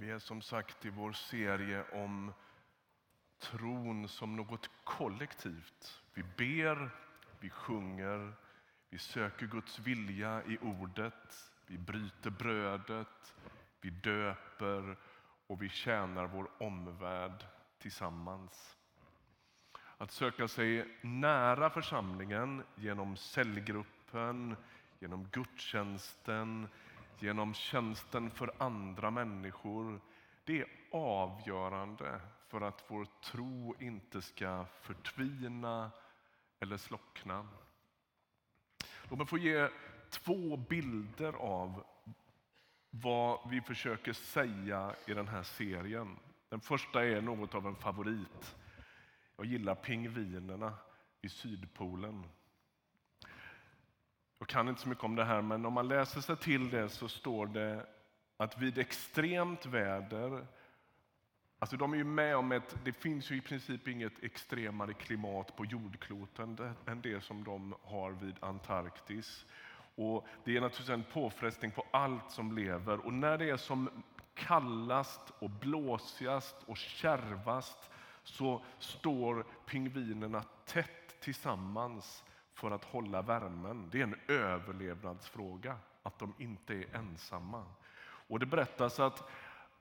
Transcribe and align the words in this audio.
Vi 0.00 0.10
är 0.10 0.18
som 0.18 0.42
sagt 0.42 0.84
i 0.84 0.90
vår 0.90 1.12
serie 1.12 1.84
om 1.92 2.32
tron 3.38 4.08
som 4.08 4.36
något 4.36 4.70
kollektivt. 4.84 6.02
Vi 6.14 6.22
ber, 6.22 6.90
vi 7.40 7.50
sjunger, 7.50 8.32
vi 8.88 8.98
söker 8.98 9.46
Guds 9.46 9.78
vilja 9.78 10.42
i 10.44 10.58
ordet, 10.58 11.50
vi 11.66 11.78
bryter 11.78 12.30
brödet, 12.30 13.34
vi 13.80 13.90
döper 13.90 14.96
och 15.46 15.62
vi 15.62 15.68
tjänar 15.68 16.26
vår 16.26 16.50
omvärld 16.58 17.44
tillsammans. 17.78 18.76
Att 19.96 20.10
söka 20.10 20.48
sig 20.48 20.98
nära 21.02 21.70
församlingen 21.70 22.64
genom 22.74 23.16
cellgruppen, 23.16 24.56
genom 24.98 25.28
gudstjänsten, 25.28 26.68
genom 27.22 27.54
tjänsten 27.54 28.30
för 28.30 28.52
andra 28.58 29.10
människor. 29.10 30.00
Det 30.44 30.60
är 30.60 30.66
avgörande 30.92 32.20
för 32.48 32.60
att 32.60 32.84
vår 32.88 33.06
tro 33.24 33.74
inte 33.78 34.22
ska 34.22 34.66
förtvina 34.80 35.90
eller 36.60 36.76
slockna. 36.76 37.48
Låt 39.08 39.18
mig 39.18 39.26
få 39.26 39.38
ge 39.38 39.68
två 40.10 40.56
bilder 40.56 41.32
av 41.32 41.84
vad 42.90 43.50
vi 43.50 43.60
försöker 43.60 44.12
säga 44.12 44.94
i 45.06 45.14
den 45.14 45.28
här 45.28 45.42
serien. 45.42 46.18
Den 46.48 46.60
första 46.60 47.04
är 47.04 47.20
något 47.20 47.54
av 47.54 47.66
en 47.66 47.76
favorit. 47.76 48.56
Jag 49.36 49.46
gillar 49.46 49.74
pingvinerna 49.74 50.74
i 51.20 51.28
Sydpolen. 51.28 52.24
Jag 54.40 54.48
kan 54.48 54.68
inte 54.68 54.80
så 54.80 54.88
mycket 54.88 55.04
om 55.04 55.16
det 55.16 55.24
här, 55.24 55.42
men 55.42 55.66
om 55.66 55.72
man 55.72 55.88
läser 55.88 56.20
sig 56.20 56.36
till 56.36 56.70
det 56.70 56.88
så 56.88 57.08
står 57.08 57.46
det 57.46 57.86
att 58.36 58.58
vid 58.58 58.78
extremt 58.78 59.66
väder 59.66 60.46
Alltså 61.60 61.76
de 61.76 61.92
är 61.92 61.96
ju 61.96 62.04
med 62.04 62.36
om 62.36 62.52
ett, 62.52 62.76
det 62.84 62.92
finns 62.92 63.30
ju 63.30 63.36
i 63.36 63.40
princip 63.40 63.88
inget 63.88 64.22
extremare 64.22 64.94
klimat 64.94 65.56
på 65.56 65.64
jordkloten 65.64 66.74
än 66.86 67.00
det 67.00 67.24
som 67.24 67.44
de 67.44 67.74
har 67.82 68.10
vid 68.10 68.34
Antarktis. 68.40 69.46
Och 69.94 70.26
det 70.44 70.56
är 70.56 70.60
naturligtvis 70.60 70.88
en 70.88 71.04
påfrestning 71.12 71.70
på 71.70 71.86
allt 71.90 72.30
som 72.30 72.52
lever. 72.52 73.06
Och 73.06 73.12
när 73.12 73.38
det 73.38 73.50
är 73.50 73.56
som 73.56 73.90
kallast 74.34 75.32
och 75.38 75.50
blåsigast 75.50 76.56
och 76.66 76.76
kärvast 76.76 77.90
så 78.22 78.64
står 78.78 79.46
pingvinerna 79.66 80.42
tätt 80.64 81.20
tillsammans 81.20 82.24
för 82.60 82.70
att 82.70 82.84
hålla 82.84 83.22
värmen. 83.22 83.88
Det 83.90 83.98
är 83.98 84.02
en 84.02 84.20
överlevnadsfråga 84.28 85.76
att 86.02 86.18
de 86.18 86.34
inte 86.38 86.74
är 86.74 86.96
ensamma. 86.96 87.64
Och 88.02 88.38
det 88.38 88.46
berättas 88.46 89.00
att 89.00 89.30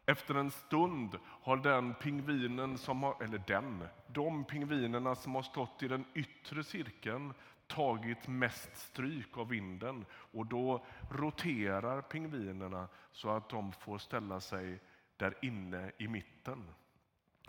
efter 0.05 0.35
en 0.35 0.51
stund 0.51 1.17
har 1.23 1.57
den 1.57 1.93
pingvinen 1.93 2.77
som 2.77 3.03
har, 3.03 3.23
eller 3.23 3.43
den, 3.47 3.87
de 4.07 4.43
pingvinerna 4.43 5.15
som 5.15 5.35
har 5.35 5.41
stått 5.41 5.83
i 5.83 5.87
den 5.87 6.05
yttre 6.13 6.63
cirkeln 6.63 7.33
tagit 7.67 8.27
mest 8.27 8.77
stryk 8.77 9.37
av 9.37 9.47
vinden 9.49 10.05
och 10.11 10.45
då 10.45 10.85
roterar 11.11 12.01
pingvinerna 12.01 12.87
så 13.11 13.29
att 13.29 13.49
de 13.49 13.71
får 13.71 13.97
ställa 13.97 14.39
sig 14.39 14.79
där 15.17 15.35
inne 15.41 15.91
i 15.97 16.07
mitten. 16.07 16.65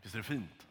Visst 0.02 0.14
är 0.14 0.18
det 0.18 0.24
fint? 0.24 0.66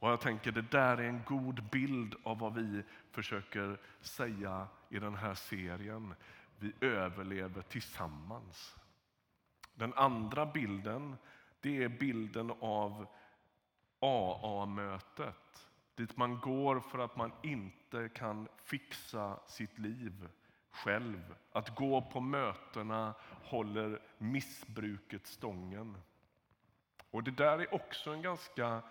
Och 0.00 0.10
jag 0.10 0.20
tänker 0.20 0.52
det 0.52 0.70
där 0.70 0.98
är 0.98 1.08
en 1.08 1.22
god 1.26 1.70
bild 1.70 2.14
av 2.22 2.38
vad 2.38 2.54
vi 2.54 2.82
försöker 3.10 3.80
säga 4.00 4.68
i 4.88 4.98
den 4.98 5.14
här 5.14 5.34
serien. 5.34 6.14
Vi 6.58 6.72
överlever 6.80 7.62
tillsammans. 7.62 8.76
Den 9.74 9.94
andra 9.94 10.46
bilden 10.46 11.16
det 11.60 11.84
är 11.84 11.88
bilden 11.88 12.52
av 12.60 13.06
AA-mötet. 14.00 15.70
Dit 15.94 16.16
man 16.16 16.40
går 16.40 16.80
för 16.80 16.98
att 16.98 17.16
man 17.16 17.32
inte 17.42 18.08
kan 18.08 18.48
fixa 18.56 19.40
sitt 19.46 19.78
liv 19.78 20.28
själv. 20.70 21.34
Att 21.52 21.74
gå 21.74 22.02
på 22.02 22.20
mötena 22.20 23.14
håller 23.44 24.02
missbruket 24.18 25.26
stången. 25.26 25.96
Och 27.10 27.22
Det 27.22 27.30
där 27.30 27.58
är 27.58 27.74
också 27.74 28.10
en 28.10 28.22
ganska 28.22 28.82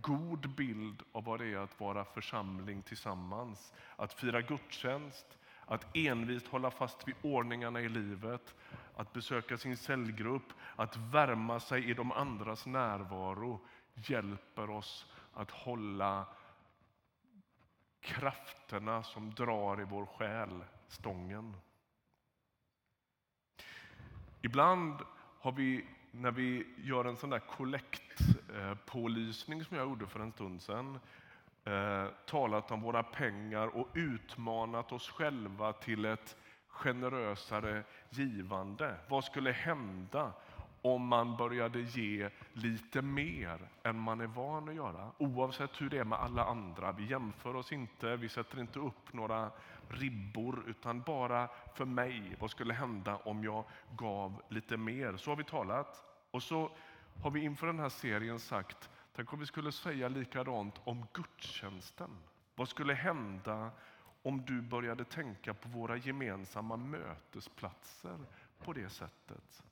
god 0.00 0.50
bild 0.50 1.02
av 1.12 1.24
vad 1.24 1.40
det 1.40 1.46
är 1.46 1.58
att 1.58 1.80
vara 1.80 2.04
församling 2.04 2.82
tillsammans. 2.82 3.72
Att 3.96 4.12
fira 4.12 4.40
gudstjänst, 4.40 5.38
att 5.66 5.96
envist 5.96 6.46
hålla 6.46 6.70
fast 6.70 7.08
vid 7.08 7.14
ordningarna 7.22 7.80
i 7.80 7.88
livet, 7.88 8.54
att 8.96 9.12
besöka 9.12 9.58
sin 9.58 9.76
cellgrupp, 9.76 10.52
att 10.76 10.96
värma 10.96 11.60
sig 11.60 11.90
i 11.90 11.94
de 11.94 12.12
andras 12.12 12.66
närvaro 12.66 13.60
hjälper 13.94 14.70
oss 14.70 15.06
att 15.32 15.50
hålla 15.50 16.26
krafterna 18.00 19.02
som 19.02 19.34
drar 19.34 19.80
i 19.80 19.84
vår 19.84 20.06
själ 20.06 20.64
stången. 20.88 21.56
Ibland 24.42 25.00
har 25.40 25.52
vi, 25.52 25.86
när 26.10 26.30
vi 26.30 26.66
gör 26.76 27.04
en 27.04 27.16
sån 27.16 27.30
där 27.30 27.38
kollekt 27.38 28.35
pålysning 28.86 29.64
som 29.64 29.76
jag 29.76 29.88
gjorde 29.88 30.06
för 30.06 30.20
en 30.20 30.32
stund 30.32 30.62
sedan, 30.62 30.98
eh, 31.64 32.06
talat 32.26 32.70
om 32.70 32.80
våra 32.80 33.02
pengar 33.02 33.66
och 33.76 33.88
utmanat 33.94 34.92
oss 34.92 35.10
själva 35.10 35.72
till 35.72 36.04
ett 36.04 36.36
generösare 36.68 37.82
givande. 38.10 38.94
Vad 39.08 39.24
skulle 39.24 39.52
hända 39.52 40.32
om 40.82 41.06
man 41.06 41.36
började 41.36 41.80
ge 41.80 42.30
lite 42.52 43.02
mer 43.02 43.68
än 43.82 43.98
man 43.98 44.20
är 44.20 44.26
van 44.26 44.68
att 44.68 44.74
göra? 44.74 45.10
Oavsett 45.18 45.80
hur 45.80 45.90
det 45.90 45.98
är 45.98 46.04
med 46.04 46.18
alla 46.18 46.44
andra. 46.44 46.92
Vi 46.92 47.06
jämför 47.06 47.56
oss 47.56 47.72
inte, 47.72 48.16
vi 48.16 48.28
sätter 48.28 48.60
inte 48.60 48.78
upp 48.78 49.12
några 49.12 49.50
ribbor, 49.88 50.62
utan 50.66 51.00
bara 51.00 51.48
för 51.74 51.84
mig. 51.84 52.36
Vad 52.40 52.50
skulle 52.50 52.74
hända 52.74 53.16
om 53.16 53.44
jag 53.44 53.64
gav 53.96 54.42
lite 54.48 54.76
mer? 54.76 55.16
Så 55.16 55.30
har 55.30 55.36
vi 55.36 55.44
talat. 55.44 56.02
Och 56.30 56.42
så 56.42 56.70
har 57.22 57.30
vi 57.30 57.40
inför 57.40 57.66
den 57.66 57.78
här 57.78 57.88
serien 57.88 58.40
sagt 58.40 58.90
Tänk 59.16 59.32
om 59.32 59.38
vi 59.38 59.46
skulle 59.46 59.72
säga 59.72 60.08
likadant 60.08 60.74
om 60.84 61.06
gudstjänsten. 61.12 62.10
Vad 62.54 62.68
skulle 62.68 62.94
hända 62.94 63.70
om 64.22 64.44
du 64.44 64.62
började 64.62 65.04
tänka 65.04 65.54
på 65.54 65.68
våra 65.68 65.96
gemensamma 65.96 66.76
mötesplatser 66.76 68.18
på 68.58 68.72
det 68.72 68.88
sättet? 68.88 69.62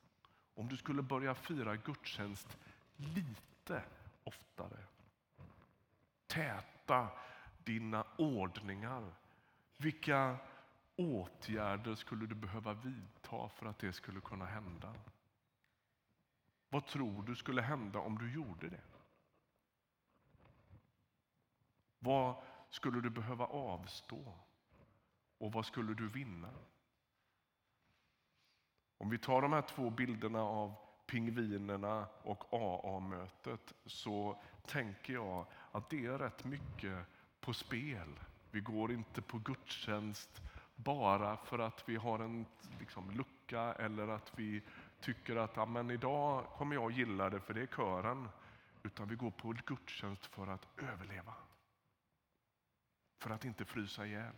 Om 0.54 0.68
du 0.68 0.76
skulle 0.76 1.02
börja 1.02 1.34
fira 1.34 1.76
gudstjänst 1.76 2.58
lite 2.96 3.82
oftare. 4.24 4.78
Täta 6.26 7.08
dina 7.64 8.04
ordningar. 8.16 9.12
Vilka 9.76 10.36
åtgärder 10.96 11.94
skulle 11.94 12.26
du 12.26 12.34
behöva 12.34 12.72
vidta 12.72 13.48
för 13.48 13.66
att 13.66 13.78
det 13.78 13.92
skulle 13.92 14.20
kunna 14.20 14.44
hända? 14.44 14.94
Vad 16.74 16.86
tror 16.86 17.22
du 17.22 17.34
skulle 17.34 17.62
hända 17.62 17.98
om 17.98 18.18
du 18.18 18.32
gjorde 18.32 18.68
det? 18.68 18.80
Vad 21.98 22.36
skulle 22.70 23.00
du 23.00 23.10
behöva 23.10 23.46
avstå? 23.46 24.34
Och 25.38 25.52
vad 25.52 25.66
skulle 25.66 25.94
du 25.94 26.08
vinna? 26.08 26.50
Om 28.98 29.10
vi 29.10 29.18
tar 29.18 29.42
de 29.42 29.52
här 29.52 29.62
två 29.62 29.90
bilderna 29.90 30.42
av 30.42 30.74
pingvinerna 31.06 32.06
och 32.22 32.54
AA-mötet 32.54 33.72
så 33.86 34.42
tänker 34.66 35.12
jag 35.12 35.46
att 35.72 35.90
det 35.90 36.06
är 36.06 36.18
rätt 36.18 36.44
mycket 36.44 37.06
på 37.40 37.54
spel. 37.54 38.20
Vi 38.50 38.60
går 38.60 38.92
inte 38.92 39.22
på 39.22 39.38
gudstjänst 39.38 40.42
bara 40.76 41.36
för 41.36 41.58
att 41.58 41.88
vi 41.88 41.96
har 41.96 42.18
en 42.18 42.46
liksom, 42.80 43.10
lucka 43.10 43.60
eller 43.72 44.08
att 44.08 44.38
vi 44.38 44.62
tycker 45.04 45.36
att 45.36 45.56
ja, 45.56 45.66
men 45.66 45.90
idag 45.90 46.46
kommer 46.46 46.74
jag 46.74 46.90
gilla 46.90 47.30
det 47.30 47.40
för 47.40 47.54
det 47.54 47.62
är 47.62 47.66
kören. 47.66 48.28
Utan 48.82 49.08
vi 49.08 49.14
går 49.14 49.30
på 49.30 49.54
gudstjänst 49.66 50.26
för 50.26 50.46
att 50.46 50.68
överleva. 50.76 51.34
För 53.18 53.30
att 53.30 53.44
inte 53.44 53.64
frysa 53.64 54.06
ihjäl. 54.06 54.34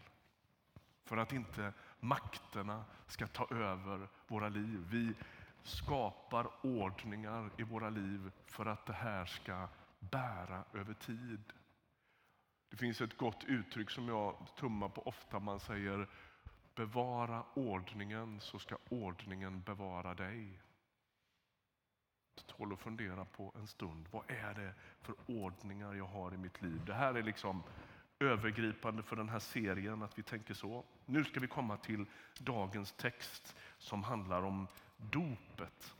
För 1.04 1.16
att 1.16 1.32
inte 1.32 1.72
makterna 2.00 2.84
ska 3.06 3.26
ta 3.26 3.46
över 3.50 4.08
våra 4.26 4.48
liv. 4.48 4.86
Vi 4.90 5.14
skapar 5.62 6.66
ordningar 6.66 7.50
i 7.56 7.62
våra 7.62 7.90
liv 7.90 8.30
för 8.46 8.66
att 8.66 8.86
det 8.86 8.92
här 8.92 9.24
ska 9.24 9.68
bära 9.98 10.64
över 10.72 10.94
tid. 10.94 11.52
Det 12.70 12.76
finns 12.76 13.00
ett 13.00 13.16
gott 13.16 13.44
uttryck 13.44 13.90
som 13.90 14.08
jag 14.08 14.46
tummar 14.56 14.88
på 14.88 15.06
ofta. 15.06 15.40
Man 15.40 15.60
säger 15.60 16.08
bevara 16.76 17.44
ordningen 17.54 18.40
så 18.40 18.58
ska 18.58 18.76
ordningen 18.88 19.62
bevara 19.62 20.14
dig. 20.14 20.60
Det 22.34 22.46
tål 22.46 22.72
att 22.72 22.80
fundera 22.80 23.24
på 23.24 23.52
en 23.54 23.66
stund. 23.66 24.08
Vad 24.10 24.30
är 24.30 24.54
det 24.54 24.74
för 25.00 25.14
ordningar 25.26 25.94
jag 25.94 26.06
har 26.06 26.34
i 26.34 26.36
mitt 26.36 26.62
liv? 26.62 26.84
Det 26.84 26.94
här 26.94 27.14
är 27.14 27.22
liksom 27.22 27.62
övergripande 28.18 29.02
för 29.02 29.16
den 29.16 29.28
här 29.28 29.38
serien 29.38 30.02
att 30.02 30.18
vi 30.18 30.22
tänker 30.22 30.54
så. 30.54 30.84
Nu 31.06 31.24
ska 31.24 31.40
vi 31.40 31.48
komma 31.48 31.76
till 31.76 32.06
dagens 32.38 32.92
text 32.92 33.56
som 33.78 34.02
handlar 34.02 34.42
om 34.42 34.66
dopet. 34.96 35.94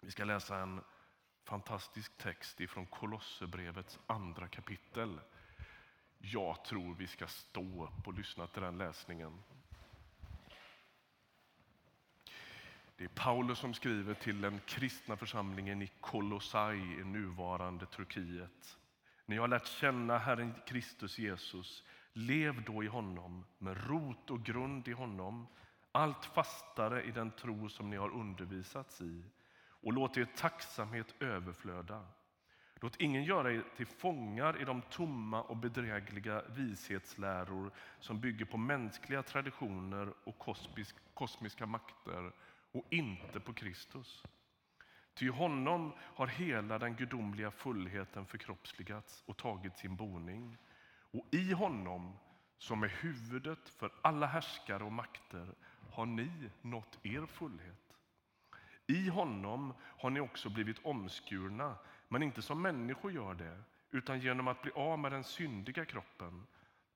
Vi 0.00 0.10
ska 0.10 0.24
läsa 0.24 0.58
en 0.58 0.80
fantastisk 1.44 2.18
text 2.18 2.60
ifrån 2.60 2.86
Kolosserbrevets 2.86 3.98
andra 4.06 4.48
kapitel. 4.48 5.20
Jag 6.18 6.64
tror 6.64 6.94
vi 6.94 7.06
ska 7.06 7.26
stå 7.26 7.84
upp 7.84 8.06
och 8.06 8.14
lyssna 8.14 8.46
till 8.46 8.62
den 8.62 8.78
läsningen. 8.78 9.42
Det 12.98 13.04
är 13.04 13.08
Paulus 13.08 13.58
som 13.58 13.74
skriver 13.74 14.14
till 14.14 14.40
den 14.40 14.60
kristna 14.66 15.16
församlingen 15.16 15.82
i 15.82 15.90
Kolossai 16.00 16.76
i 16.76 17.04
nuvarande 17.04 17.86
Turkiet. 17.86 18.78
Ni 19.26 19.36
har 19.36 19.48
lärt 19.48 19.66
känna 19.66 20.18
Herren 20.18 20.54
Kristus 20.66 21.18
Jesus. 21.18 21.84
Lev 22.12 22.64
då 22.64 22.84
i 22.84 22.86
honom 22.86 23.44
med 23.58 23.86
rot 23.88 24.30
och 24.30 24.44
grund 24.44 24.88
i 24.88 24.92
honom 24.92 25.46
allt 25.92 26.24
fastare 26.24 27.02
i 27.02 27.10
den 27.10 27.30
tro 27.30 27.68
som 27.68 27.90
ni 27.90 27.96
har 27.96 28.10
undervisats 28.10 29.00
i 29.00 29.24
och 29.82 29.92
låt 29.92 30.16
er 30.16 30.28
tacksamhet 30.36 31.14
överflöda. 31.20 32.06
Låt 32.80 32.96
ingen 32.96 33.24
göra 33.24 33.52
er 33.52 33.64
till 33.76 33.86
fångar 33.86 34.62
i 34.62 34.64
de 34.64 34.82
tomma 34.82 35.42
och 35.42 35.56
bedrägliga 35.56 36.42
vishetsläror 36.48 37.70
som 38.00 38.20
bygger 38.20 38.44
på 38.44 38.56
mänskliga 38.56 39.22
traditioner 39.22 40.14
och 40.24 40.38
kosmisk, 40.38 40.96
kosmiska 41.14 41.66
makter 41.66 42.32
och 42.78 42.92
inte 42.92 43.40
på 43.40 43.52
Kristus. 43.52 44.22
Ty 45.14 45.30
honom 45.30 45.92
har 46.00 46.26
hela 46.26 46.78
den 46.78 46.94
gudomliga 46.94 47.50
fullheten 47.50 48.26
förkroppsligats 48.26 49.22
och 49.26 49.36
tagit 49.36 49.76
sin 49.76 49.96
boning. 49.96 50.56
Och 51.10 51.26
i 51.30 51.52
honom, 51.52 52.18
som 52.58 52.82
är 52.82 52.88
huvudet 52.88 53.68
för 53.68 53.92
alla 54.02 54.26
härskare 54.26 54.84
och 54.84 54.92
makter, 54.92 55.54
har 55.90 56.06
ni 56.06 56.30
nått 56.62 56.98
er 57.02 57.26
fullhet. 57.26 57.96
I 58.86 59.08
honom 59.08 59.74
har 59.82 60.10
ni 60.10 60.20
också 60.20 60.50
blivit 60.50 60.84
omskurna, 60.84 61.76
men 62.08 62.22
inte 62.22 62.42
som 62.42 62.62
människor 62.62 63.12
gör 63.12 63.34
det, 63.34 63.62
utan 63.90 64.20
genom 64.20 64.48
att 64.48 64.62
bli 64.62 64.70
av 64.74 64.98
med 64.98 65.12
den 65.12 65.24
syndiga 65.24 65.84
kroppen. 65.84 66.46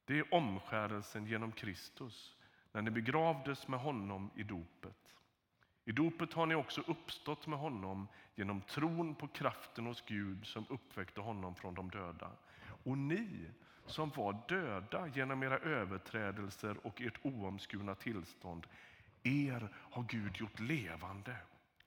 Det 0.04 0.18
är 0.18 0.34
omskärelsen 0.34 1.26
genom 1.26 1.52
Kristus, 1.52 2.36
när 2.72 2.82
ni 2.82 2.90
begravdes 2.90 3.68
med 3.68 3.80
honom 3.80 4.30
i 4.36 4.42
dopet. 4.42 5.14
I 5.84 5.92
dopet 5.92 6.32
har 6.32 6.46
ni 6.46 6.54
också 6.54 6.80
uppstått 6.86 7.46
med 7.46 7.58
honom 7.58 8.08
genom 8.34 8.60
tron 8.60 9.14
på 9.14 9.28
kraften 9.28 9.86
hos 9.86 10.02
Gud 10.06 10.46
som 10.46 10.66
uppväckte 10.68 11.20
honom 11.20 11.54
från 11.54 11.74
de 11.74 11.90
döda. 11.90 12.30
Och 12.84 12.98
ni 12.98 13.46
som 13.86 14.10
var 14.10 14.42
döda 14.48 15.06
genom 15.06 15.42
era 15.42 15.58
överträdelser 15.58 16.86
och 16.86 17.02
ert 17.02 17.18
oomskurna 17.22 17.94
tillstånd, 17.94 18.66
er 19.22 19.68
har 19.74 20.02
Gud 20.02 20.36
gjort 20.36 20.60
levande 20.60 21.36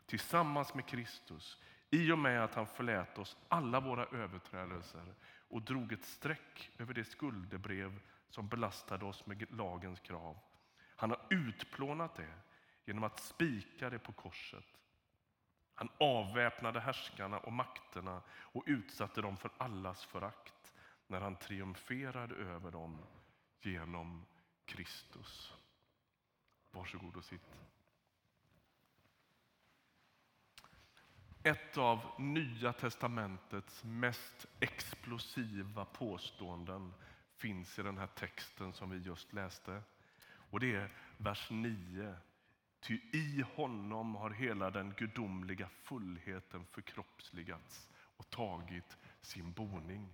tillsammans 0.06 0.74
med 0.74 0.86
Kristus 0.86 1.62
i 1.89 2.12
och 2.12 2.19
med 2.19 2.44
att 2.44 2.53
han 2.53 2.68
förlät 2.68 3.18
oss 3.18 3.38
alla 3.48 3.80
våra 3.80 4.06
överträdelser 4.06 5.13
och 5.50 5.62
drog 5.62 5.94
ett 5.94 6.06
streck 6.06 6.71
över 6.77 6.94
det 6.94 7.06
skuldebrev 7.06 8.00
som 8.30 8.48
belastade 8.48 9.06
oss 9.06 9.25
med 9.25 9.45
lagens 9.51 10.00
krav. 10.00 10.38
Han 10.95 11.09
har 11.09 11.19
utplånat 11.30 12.15
det 12.15 12.33
genom 12.85 13.03
att 13.03 13.19
spika 13.19 13.89
det 13.89 13.99
på 13.99 14.11
korset. 14.11 14.65
Han 15.75 15.89
avväpnade 15.99 16.79
härskarna 16.79 17.39
och 17.39 17.53
makterna 17.53 18.21
och 18.31 18.63
utsatte 18.65 19.21
dem 19.21 19.37
för 19.37 19.51
allas 19.57 20.05
förakt 20.05 20.73
när 21.07 21.21
han 21.21 21.35
triumferade 21.35 22.35
över 22.35 22.71
dem 22.71 22.97
genom 23.61 24.25
Kristus. 24.65 25.53
Varsågod 26.71 27.15
och 27.15 27.23
sitt. 27.23 27.61
Ett 31.43 31.77
av 31.77 31.99
Nya 32.17 32.73
testamentets 32.73 33.83
mest 33.83 34.45
explosiva 34.59 35.85
påståenden 35.85 36.93
finns 37.35 37.79
i 37.79 37.83
den 37.83 37.97
här 37.97 38.07
texten 38.07 38.73
som 38.73 38.89
vi 38.89 38.97
just 38.97 39.33
läste. 39.33 39.83
Och 40.49 40.59
Det 40.59 40.75
är 40.75 40.91
vers 41.17 41.49
9 41.49 42.15
Ty 42.85 42.99
i 43.13 43.45
honom 43.55 44.15
har 44.15 44.29
hela 44.29 44.71
den 44.71 44.93
gudomliga 44.97 45.69
fullheten 45.69 46.65
förkroppsligats 46.65 47.89
och 48.17 48.29
tagit 48.29 48.97
sin 49.21 49.51
boning. 49.51 50.13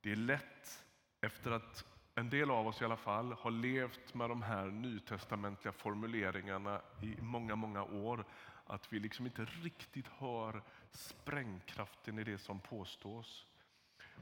Det 0.00 0.12
är 0.12 0.16
lätt, 0.16 0.84
efter 1.20 1.50
att 1.50 1.84
en 2.14 2.30
del 2.30 2.50
av 2.50 2.66
oss 2.66 2.82
i 2.82 2.84
alla 2.84 2.96
fall 2.96 3.32
har 3.32 3.50
levt 3.50 4.14
med 4.14 4.28
de 4.30 4.42
här 4.42 4.66
nytestamentliga 4.66 5.72
formuleringarna 5.72 6.82
i 7.02 7.20
många, 7.20 7.56
många 7.56 7.84
år, 7.84 8.24
att 8.66 8.92
vi 8.92 9.00
liksom 9.00 9.26
inte 9.26 9.44
riktigt 9.44 10.08
hör 10.08 10.62
sprängkraften 10.90 12.18
i 12.18 12.24
det 12.24 12.38
som 12.38 12.60
påstås. 12.60 13.46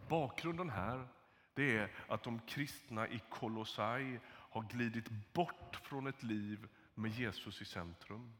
Bakgrunden 0.08 0.70
här 0.70 1.08
det 1.56 1.79
är 1.79 1.90
att 2.08 2.22
de 2.22 2.40
kristna 2.40 3.08
i 3.08 3.20
Kolossai 3.31 4.20
har 4.56 4.62
glidit 4.62 5.32
bort 5.32 5.76
från 5.82 6.06
ett 6.06 6.23
liv 6.23 6.69
med 6.94 7.11
Jesus 7.11 7.62
i 7.62 7.64
centrum. 7.64 8.32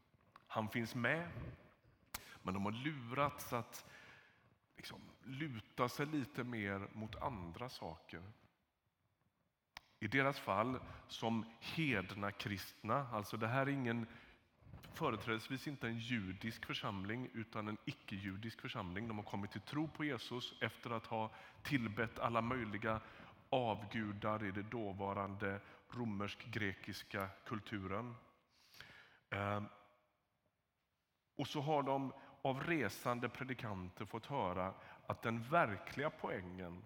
Han 0.47 0.69
finns 0.69 0.95
med, 0.95 1.29
men 2.43 2.53
de 2.53 2.65
har 2.65 2.71
lurats 2.71 3.53
att 3.53 3.85
liksom, 4.77 5.01
luta 5.23 5.89
sig 5.89 6.05
lite 6.05 6.43
mer 6.43 6.87
mot 6.93 7.15
andra 7.15 7.69
saker. 7.69 8.21
I 9.99 10.07
deras 10.07 10.39
fall 10.39 10.79
som 11.07 11.45
hedna 11.59 12.31
kristna, 12.31 13.07
alltså 13.11 13.37
det 13.37 13.47
här 13.47 13.61
är 13.61 13.71
ingen 13.71 14.07
företrädesvis 14.93 15.67
inte 15.67 15.87
en 15.87 15.99
judisk 15.99 16.65
församling 16.65 17.29
utan 17.33 17.67
en 17.67 17.77
icke-judisk 17.85 18.61
församling. 18.61 19.07
De 19.07 19.17
har 19.17 19.25
kommit 19.25 19.51
till 19.51 19.61
tro 19.61 19.87
på 19.87 20.05
Jesus 20.05 20.53
efter 20.61 20.89
att 20.89 21.05
ha 21.05 21.31
tillbett 21.63 22.19
alla 22.19 22.41
möjliga 22.41 23.01
avgudar 23.49 24.45
i 24.45 24.51
den 24.51 24.69
dåvarande 24.69 25.59
romersk-grekiska 25.89 27.29
kulturen. 27.45 28.15
Ehm, 29.29 29.65
och 31.35 31.47
så 31.47 31.61
har 31.61 31.83
de 31.83 32.13
av 32.41 32.63
resande 32.63 33.29
predikanter 33.29 34.05
fått 34.05 34.25
höra 34.25 34.73
att 35.07 35.21
den 35.21 35.43
verkliga 35.43 36.09
poängen 36.09 36.83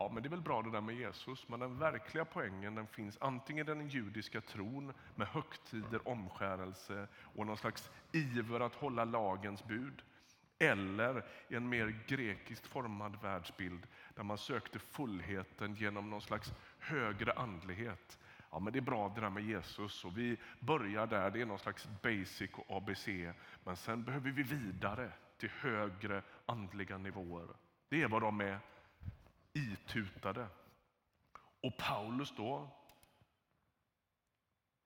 Ja, 0.00 0.10
men 0.12 0.22
det 0.22 0.26
är 0.26 0.30
väl 0.30 0.40
bra 0.40 0.62
det 0.62 0.70
där 0.70 0.80
med 0.80 0.94
Jesus, 0.94 1.48
men 1.48 1.60
den 1.60 1.78
verkliga 1.78 2.24
poängen 2.24 2.74
den 2.74 2.86
finns 2.86 3.18
antingen 3.20 3.68
i 3.68 3.74
den 3.74 3.88
judiska 3.88 4.40
tron 4.40 4.92
med 5.14 5.28
högtider, 5.28 6.08
omskärelse 6.08 7.08
och 7.14 7.46
någon 7.46 7.56
slags 7.56 7.90
iver 8.12 8.60
att 8.60 8.74
hålla 8.74 9.04
lagens 9.04 9.64
bud. 9.64 10.02
Eller 10.58 11.24
i 11.48 11.54
en 11.54 11.68
mer 11.68 12.04
grekiskt 12.06 12.66
formad 12.66 13.22
världsbild 13.22 13.86
där 14.20 14.24
man 14.24 14.38
sökte 14.38 14.78
fullheten 14.78 15.74
genom 15.74 16.10
någon 16.10 16.22
slags 16.22 16.52
högre 16.78 17.32
andlighet. 17.32 18.18
Ja, 18.50 18.58
men 18.58 18.72
det 18.72 18.78
är 18.78 18.80
bra 18.80 19.08
det 19.08 19.20
där 19.20 19.30
med 19.30 19.44
Jesus 19.44 20.04
och 20.04 20.18
vi 20.18 20.38
börjar 20.58 21.06
där, 21.06 21.30
det 21.30 21.40
är 21.40 21.46
någon 21.46 21.58
slags 21.58 21.88
basic 22.02 22.50
och 22.54 22.76
ABC. 22.76 23.08
Men 23.64 23.76
sen 23.76 24.04
behöver 24.04 24.30
vi 24.30 24.42
vidare 24.42 25.12
till 25.38 25.50
högre 25.50 26.22
andliga 26.46 26.98
nivåer. 26.98 27.48
Det 27.88 28.02
är 28.02 28.08
vad 28.08 28.22
de 28.22 28.40
är 28.40 28.58
itutade. 29.52 30.46
Och 31.62 31.76
Paulus 31.78 32.34
då, 32.36 32.70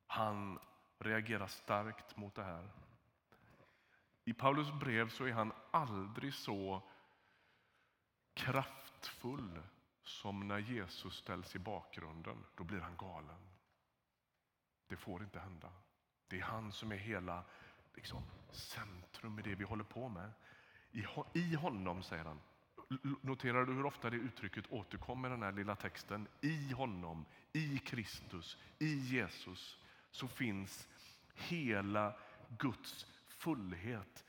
han 0.06 0.58
reagerar 0.98 1.46
starkt 1.46 2.16
mot 2.16 2.34
det 2.34 2.44
här. 2.44 2.68
I 4.24 4.32
Paulus 4.32 4.72
brev 4.72 5.08
så 5.08 5.24
är 5.24 5.32
han 5.32 5.52
aldrig 5.70 6.34
så 6.34 6.82
kraftfull 9.04 9.60
som 10.02 10.48
när 10.48 10.58
Jesus 10.58 11.16
ställs 11.16 11.56
i 11.56 11.58
bakgrunden. 11.58 12.36
Då 12.56 12.64
blir 12.64 12.80
han 12.80 12.96
galen. 12.96 13.40
Det 14.88 14.96
får 14.96 15.22
inte 15.22 15.40
hända. 15.40 15.72
Det 16.28 16.38
är 16.38 16.42
han 16.42 16.72
som 16.72 16.92
är 16.92 16.96
hela 16.96 17.44
liksom, 17.94 18.22
centrum 18.50 19.38
i 19.38 19.42
det 19.42 19.54
vi 19.54 19.64
håller 19.64 19.84
på 19.84 20.08
med. 20.08 20.32
I 21.32 21.54
honom, 21.54 22.02
säger 22.02 22.24
han, 22.24 22.40
Noterar 23.20 23.66
du 23.66 23.72
hur 23.72 23.86
ofta 23.86 24.10
det 24.10 24.16
uttrycket 24.16 24.72
återkommer 24.72 25.28
i 25.28 25.30
den 25.30 25.42
här 25.42 25.52
lilla 25.52 25.76
texten? 25.76 26.28
I 26.40 26.72
honom, 26.72 27.24
i 27.52 27.78
Kristus, 27.78 28.58
i 28.78 28.94
Jesus 28.94 29.78
så 30.10 30.28
finns 30.28 30.88
hela 31.34 32.16
Guds 32.58 33.06
fullhet. 33.28 34.24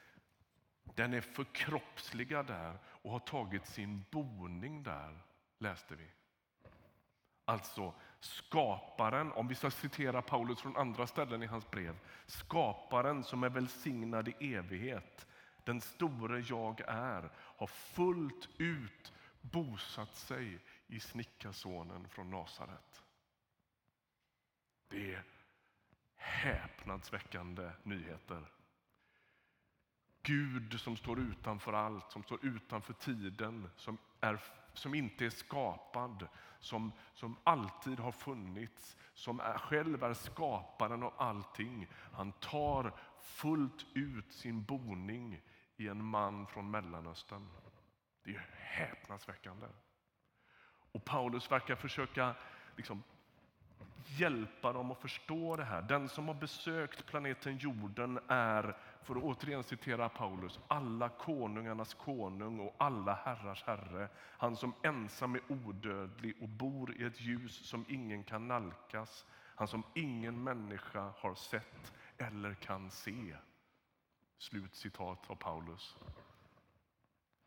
Den 0.96 1.14
är 1.14 1.22
förkroppsligad 1.22 2.48
där 2.48 2.80
och 3.06 3.12
har 3.12 3.20
tagit 3.20 3.66
sin 3.66 4.06
boning 4.12 4.84
där, 4.84 5.24
läste 5.58 5.96
vi. 5.96 6.08
Alltså 7.46 7.94
skaparen, 8.20 9.32
om 9.32 9.48
vi 9.48 9.56
ska 9.56 9.72
citera 9.72 10.22
Paulus 10.22 10.62
från 10.62 10.78
andra 10.78 11.08
ställen 11.08 11.44
i 11.44 11.46
hans 11.46 11.72
brev, 11.72 11.98
skaparen 12.26 13.24
som 13.24 13.44
är 13.44 13.50
välsignad 13.50 14.28
i 14.28 14.56
evighet 14.56 15.28
den 15.64 15.82
store 15.82 16.40
jag 16.40 16.82
är, 16.88 17.32
har 17.36 17.68
fullt 17.68 18.50
ut 18.58 19.14
bosatt 19.42 20.16
sig 20.16 20.60
i 20.88 21.00
snickarsonen 21.00 22.08
från 22.08 22.30
Nasaret. 22.30 23.04
Det 24.88 25.14
är 25.14 25.24
häpnadsväckande 26.16 27.72
nyheter. 27.84 28.55
Gud 30.26 30.80
som 30.80 30.98
står 30.98 31.20
utanför 31.20 31.74
allt, 31.74 32.12
som 32.12 32.24
står 32.24 32.46
utanför 32.46 32.94
tiden, 32.94 33.70
som, 33.76 33.98
är, 34.22 34.40
som 34.74 34.96
inte 34.96 35.26
är 35.26 35.30
skapad, 35.30 36.28
som, 36.60 36.92
som 37.14 37.38
alltid 37.44 38.00
har 38.00 38.12
funnits, 38.12 38.98
som 39.14 39.40
är, 39.40 39.58
själv 39.58 40.04
är 40.04 40.14
skaparen 40.14 41.04
av 41.04 41.14
allting. 41.18 41.88
Han 42.14 42.32
tar 42.32 42.94
fullt 43.22 43.86
ut 43.94 44.34
sin 44.34 44.64
boning 44.64 45.42
i 45.78 45.88
en 45.88 46.06
man 46.06 46.48
från 46.48 46.72
Mellanöstern. 46.72 47.48
Det 48.24 48.36
är 48.36 48.46
häpnadsväckande. 48.58 49.68
Och 50.92 51.06
Paulus 51.06 51.52
verkar 51.52 51.76
försöka 51.76 52.36
liksom, 52.76 53.04
hjälpa 54.06 54.74
dem 54.74 54.92
att 54.92 55.02
förstå 55.02 55.56
det 55.56 55.64
här. 55.64 55.82
Den 55.82 56.10
som 56.10 56.28
har 56.28 56.36
besökt 56.36 57.06
planeten 57.06 57.58
jorden 57.58 58.20
är, 58.28 58.78
för 59.06 59.16
att 59.16 59.24
återigen 59.24 59.64
citera 59.64 60.10
Paulus, 60.10 60.60
alla 60.68 61.10
konungarnas 61.10 61.94
konung 61.94 62.60
och 62.60 62.76
alla 62.78 63.14
herrars 63.14 63.64
herre. 63.64 64.10
Han 64.18 64.56
som 64.56 64.74
ensam 64.84 65.36
är 65.36 65.42
odödlig 65.50 66.36
och 66.42 66.50
bor 66.50 67.02
i 67.02 67.04
ett 67.04 67.22
ljus 67.22 67.68
som 67.68 67.86
ingen 67.88 68.24
kan 68.24 68.48
nalkas. 68.48 69.26
Han 69.56 69.68
som 69.68 69.84
ingen 69.94 70.44
människa 70.44 71.14
har 71.18 71.36
sett 71.36 71.94
eller 72.18 72.54
kan 72.54 72.92
se. 72.92 73.36
Slut 74.38 74.76
citat 74.76 75.30
av 75.30 75.36
Paulus. 75.36 75.98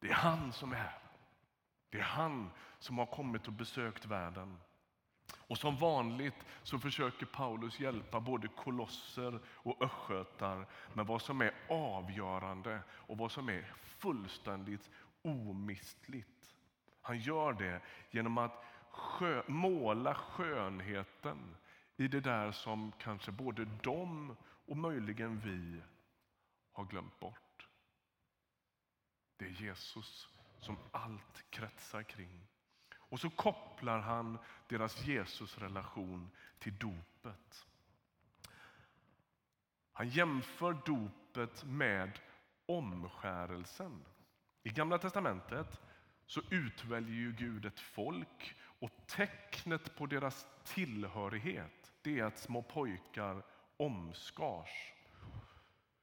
Det 0.01 0.09
är 0.09 0.15
han 0.15 0.53
som 0.53 0.73
är. 0.73 0.99
Det 1.91 1.99
är 1.99 2.03
han 2.03 2.51
som 2.79 2.99
har 2.99 3.07
kommit 3.07 3.47
och 3.47 3.53
besökt 3.53 4.07
världen. 4.07 4.57
Och 5.37 5.59
som 5.59 5.77
vanligt 5.77 6.47
så 6.63 6.79
försöker 6.79 7.27
Paulus 7.27 7.81
hjälpa 7.81 8.21
både 8.21 8.49
kolosser 8.49 9.41
och 9.47 9.83
östgötar 9.83 10.67
med 10.95 11.07
vad 11.07 11.23
som 11.23 11.41
är 11.41 11.55
avgörande 11.69 12.81
och 12.91 13.19
vad 13.19 13.33
som 13.33 13.49
är 13.49 13.73
fullständigt 13.83 14.91
omistligt. 15.23 16.55
Han 17.01 17.19
gör 17.19 17.53
det 17.53 17.81
genom 18.11 18.39
att 18.39 18.65
skö 18.91 19.43
måla 19.47 20.15
skönheten 20.15 21.57
i 21.97 22.09
det 22.09 22.21
där 22.21 22.53
som 22.53 22.93
kanske 22.99 23.33
både 23.33 23.65
de 23.83 24.37
och 24.67 24.77
möjligen 24.77 25.41
vi 25.41 25.83
har 26.73 26.85
glömt 26.85 27.21
bort. 27.21 27.69
Det 29.37 29.45
är 29.45 29.51
Jesus 29.51 30.29
som 30.59 30.77
allt 30.91 31.51
kretsar 31.51 32.03
kring. 32.03 32.47
Och 33.09 33.21
så 33.21 33.31
kopplar 33.31 33.99
han 33.99 34.39
deras 34.69 35.07
Jesusrelation 35.07 36.31
till 36.59 36.79
dopet. 36.79 37.67
Han 39.93 40.09
jämför 40.09 40.77
dopet 40.87 41.65
med 41.65 42.19
omskärelsen. 42.67 44.05
I 44.63 44.71
Gamla 44.71 44.99
testamentet 44.99 45.81
så 46.27 46.41
utväljer 46.51 47.15
ju 47.15 47.33
Gud 47.33 47.67
ett 47.67 47.81
folk 47.81 48.57
och 48.79 48.91
tecknet 49.07 49.97
på 49.97 50.07
deras 50.07 50.47
tillhörighet 50.65 51.93
det 52.03 52.21
är 52.21 52.25
att 52.25 52.39
små 52.39 52.63
pojkar 52.63 53.43
omskars. 53.77 54.93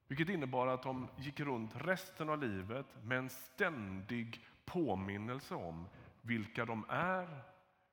Vilket 0.07 0.29
innebar 0.29 0.67
att 0.67 0.83
de 0.83 1.07
gick 1.17 1.39
runt 1.39 1.71
resten 1.75 2.29
av 2.29 2.41
livet 2.41 2.85
med 3.03 3.17
en 3.17 3.29
ständig 3.29 4.45
påminnelse 4.65 5.55
om 5.55 5.87
vilka 6.25 6.65
de 6.65 6.85
är, 6.89 7.43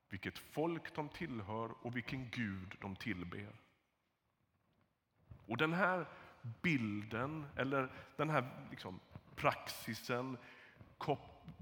vilket 0.09 0.39
folk 0.39 0.95
de 0.95 1.09
tillhör 1.09 1.85
och 1.85 1.95
vilken 1.95 2.29
Gud 2.29 2.75
de 2.81 2.95
tillber. 2.95 3.55
Och 5.47 5.57
den 5.57 5.73
här 5.73 6.05
bilden, 6.61 7.45
eller 7.55 7.91
den 8.17 8.29
här 8.29 8.67
liksom 8.69 8.99
praxisen 9.35 10.37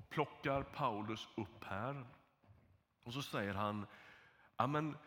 plockar 0.10 0.64
Paulus 0.64 1.28
upp 1.38 1.64
här. 1.64 2.06
Och 3.04 3.14
så 3.14 3.22
säger 3.22 3.54
han, 3.54 3.86
ja 4.58 4.68
men 4.68 4.98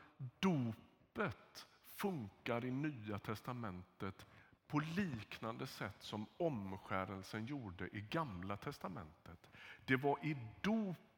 dopet 0.41 1.67
funkar 1.85 2.65
i 2.65 2.71
Nya 2.71 3.19
testamentet 3.19 4.27
på 4.67 4.79
liknande 4.81 5.67
sätt 5.67 5.97
som 5.99 6.27
omskärelsen 6.37 7.47
gjorde 7.47 7.89
i 7.97 8.01
Gamla 8.01 8.57
testamentet. 8.57 9.51
Det 9.85 9.97
var 9.97 10.19
i 10.23 10.37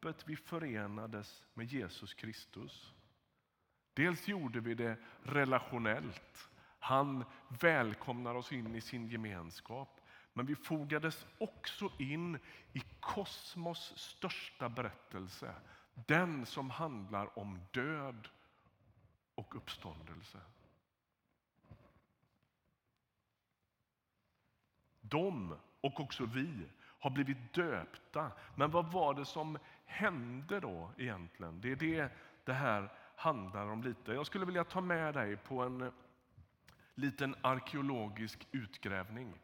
dopet 0.06 0.28
vi 0.28 0.36
förenades 0.36 1.44
med 1.54 1.66
Jesus 1.66 2.14
Kristus. 2.14 2.94
Dels 3.94 4.28
gjorde 4.28 4.60
vi 4.60 4.74
det 4.74 4.96
relationellt. 5.22 6.50
Han 6.78 7.24
välkomnar 7.60 8.34
oss 8.34 8.52
in 8.52 8.74
i 8.74 8.80
sin 8.80 9.08
gemenskap. 9.08 10.00
Men 10.32 10.46
vi 10.46 10.56
fogades 10.56 11.26
också 11.38 11.92
in 11.98 12.38
i 12.72 12.80
kosmos 13.00 13.92
största 13.96 14.68
berättelse. 14.68 15.54
Den 16.06 16.46
som 16.46 16.70
handlar 16.70 17.38
om 17.38 17.60
död 17.72 18.28
och 19.34 19.56
uppståndelse. 19.56 20.38
De 25.00 25.56
och 25.80 26.00
också 26.00 26.24
vi 26.24 26.66
har 27.06 27.10
blivit 27.10 27.52
döpta. 27.54 28.32
Men 28.54 28.70
vad 28.70 28.92
var 28.92 29.14
det 29.14 29.24
som 29.24 29.58
hände 29.86 30.60
då 30.60 30.90
egentligen? 30.98 31.60
Det 31.60 31.72
är 31.72 31.76
det 31.76 32.10
det 32.44 32.52
här 32.52 32.92
handlar 33.16 33.66
om 33.66 33.82
lite. 33.82 34.12
Jag 34.12 34.26
skulle 34.26 34.44
vilja 34.44 34.64
ta 34.64 34.80
med 34.80 35.14
dig 35.14 35.36
på 35.36 35.62
en 35.62 35.92
liten 36.94 37.34
arkeologisk 37.42 38.48
utgrävning. 38.52 39.34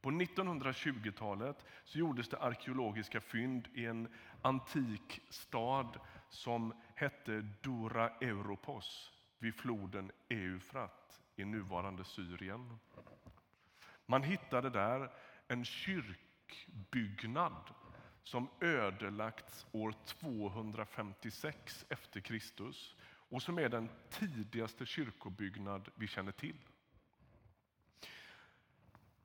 På 0.00 0.10
1920-talet 0.10 1.66
så 1.84 1.98
gjordes 1.98 2.28
det 2.28 2.38
arkeologiska 2.38 3.20
fynd 3.20 3.68
i 3.74 3.86
en 3.86 4.08
antik 4.42 5.20
stad 5.28 6.00
som 6.28 6.74
hette 6.94 7.40
Dura 7.40 8.08
Europos 8.08 9.12
vid 9.38 9.54
floden 9.54 10.12
Eufrat 10.28 11.22
i 11.36 11.44
nuvarande 11.44 12.04
Syrien. 12.04 12.78
Man 14.06 14.22
hittade 14.22 14.70
där 14.70 15.10
en 15.48 15.64
kyrkbyggnad 15.64 17.54
som 18.24 18.48
ödelagts 18.60 19.66
år 19.72 19.94
256 20.06 21.86
efter 21.88 22.20
Kristus 22.20 22.96
och 23.28 23.42
som 23.42 23.58
är 23.58 23.68
den 23.68 23.88
tidigaste 24.10 24.86
kyrkobyggnad 24.86 25.88
vi 25.94 26.06
känner 26.06 26.32
till. 26.32 26.56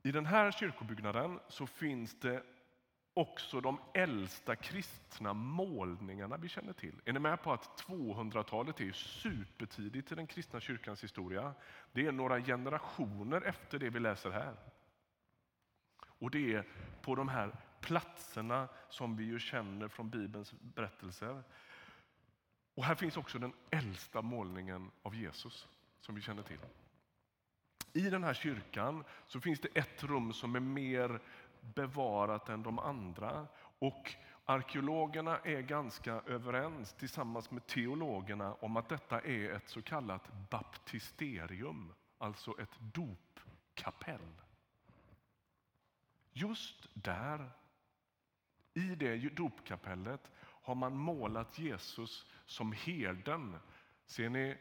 I 0.03 0.11
den 0.11 0.25
här 0.25 0.51
kyrkobyggnaden 0.51 1.39
så 1.47 1.67
finns 1.67 2.19
det 2.19 2.43
också 3.13 3.61
de 3.61 3.79
äldsta 3.93 4.55
kristna 4.55 5.33
målningarna 5.33 6.37
vi 6.37 6.49
känner 6.49 6.73
till. 6.73 7.01
Är 7.05 7.13
ni 7.13 7.19
med 7.19 7.43
på 7.43 7.53
att 7.53 7.83
200-talet 7.87 8.81
är 8.81 8.91
supertidigt 8.91 10.11
i 10.11 10.15
den 10.15 10.27
kristna 10.27 10.59
kyrkans 10.59 11.03
historia? 11.03 11.53
Det 11.91 12.05
är 12.05 12.11
några 12.11 12.41
generationer 12.41 13.41
efter 13.41 13.79
det 13.79 13.89
vi 13.89 13.99
läser 13.99 14.31
här. 14.31 14.55
Och 16.01 16.31
det 16.31 16.53
är 16.53 16.67
på 17.01 17.15
de 17.15 17.29
här 17.29 17.55
platserna 17.81 18.67
som 18.89 19.15
vi 19.15 19.23
ju 19.23 19.39
känner 19.39 19.87
från 19.87 20.09
Bibelns 20.09 20.53
berättelser. 20.59 21.43
Och 22.75 22.83
här 22.83 22.95
finns 22.95 23.17
också 23.17 23.39
den 23.39 23.53
äldsta 23.69 24.21
målningen 24.21 24.91
av 25.01 25.15
Jesus 25.15 25.67
som 26.01 26.15
vi 26.15 26.21
känner 26.21 26.43
till. 26.43 26.59
I 27.93 28.09
den 28.09 28.23
här 28.23 28.33
kyrkan 28.33 29.03
så 29.27 29.39
finns 29.39 29.59
det 29.59 29.77
ett 29.77 30.03
rum 30.03 30.33
som 30.33 30.55
är 30.55 30.59
mer 30.59 31.21
bevarat 31.61 32.49
än 32.49 32.63
de 32.63 32.79
andra. 32.79 33.47
Och 33.79 34.15
arkeologerna 34.45 35.37
är 35.37 35.61
ganska 35.61 36.13
överens 36.13 36.93
tillsammans 36.93 37.51
med 37.51 37.67
teologerna 37.67 38.53
om 38.53 38.77
att 38.77 38.89
detta 38.89 39.21
är 39.21 39.49
ett 39.49 39.69
så 39.69 39.81
kallat 39.81 40.49
baptisterium, 40.49 41.93
alltså 42.17 42.59
ett 42.59 42.79
dopkapell. 42.79 44.41
Just 46.31 46.87
där, 46.93 47.51
i 48.73 48.95
det 48.95 49.35
dopkapellet, 49.35 50.31
har 50.41 50.75
man 50.75 50.97
målat 50.97 51.59
Jesus 51.59 52.25
som 52.45 52.71
herden. 52.71 53.55
Ser 54.05 54.29
ni, 54.29 54.57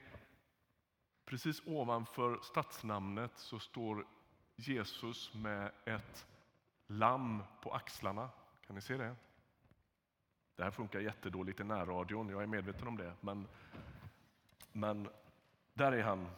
precis 1.25 1.63
ovanför 1.67 2.39
stadsnamnet 2.43 3.33
så 3.39 3.59
står 3.59 4.07
Jesus 4.57 5.35
med 5.35 5.73
ett 5.85 6.27
lamm 6.87 7.43
på 7.63 7.75
axlarna. 7.75 8.31
Kan 8.67 8.77
ni 8.77 8.83
se 8.83 8.97
det? 8.97 9.17
Det 10.57 10.65
här 10.65 10.71
funkar 10.71 11.01
jättedåligt 11.01 11.61
i 11.61 11.65
närradion, 11.65 12.29
jag 12.29 12.43
är 12.43 12.47
medveten 12.47 12.89
om 12.89 12.97
det. 12.97 13.13
Men, 13.21 13.49
men 14.73 15.09
där 15.75 15.93
är 15.93 16.03
han. 16.03 16.29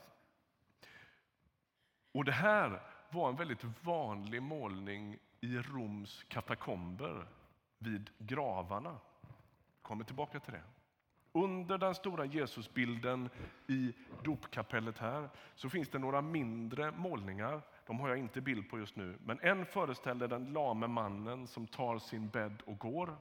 Och 2.12 2.24
det 2.24 2.32
här 2.32 2.82
var 3.10 3.28
en 3.28 3.36
väldigt 3.36 3.64
vanlig 3.84 4.42
målning 4.42 5.18
i 5.40 5.58
Roms 5.58 6.24
katakomber 6.28 7.26
vid 7.80 8.10
gravarna. 8.18 8.99
kommer 9.82 10.04
tillbaka 10.04 10.40
till 10.40 10.52
det. 10.52 10.62
Under 11.32 11.78
den 11.78 11.94
stora 11.94 12.25
Jesusbilden 12.25 13.30
i 13.66 13.94
dopkapellet 14.22 14.99
här 14.99 15.28
så 15.54 15.68
finns 15.68 15.88
det 15.88 15.99
några 15.99 16.20
mindre 16.20 16.90
målningar. 16.90 17.62
de 17.87 18.00
har 18.00 18.08
jag 18.08 18.18
inte 18.18 18.40
bild 18.40 18.70
på 18.70 18.78
just 18.78 18.96
nu, 18.96 19.18
men 19.25 19.40
en 19.40 19.66
föreställer 19.66 20.28
den 20.28 20.52
lame 20.52 20.87
mannen 20.87 21.46
som 21.46 21.66
tar 21.66 21.99
sin 21.99 22.28
bädd 22.28 22.62
och 22.66 22.78
går. 22.78 23.16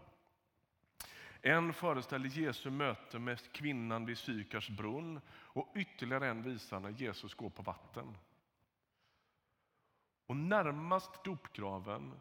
En 1.42 1.74
föreställer 1.74 2.30
Jesu 2.30 2.70
möte 2.70 3.20
med 3.20 3.52
kvinnan 3.52 4.06
vid 4.06 4.18
Sykars 4.18 4.70
brunn 4.70 5.22
och 5.32 5.72
ytterligare 5.76 6.28
en 6.28 6.44
visar 6.44 6.80
när 6.80 6.90
Jesus 6.90 7.34
går 7.34 7.50
på 7.50 7.62
vatten. 7.62 8.18
Och 10.28 10.36
närmast 10.36 11.24
dopgraven 11.24 12.14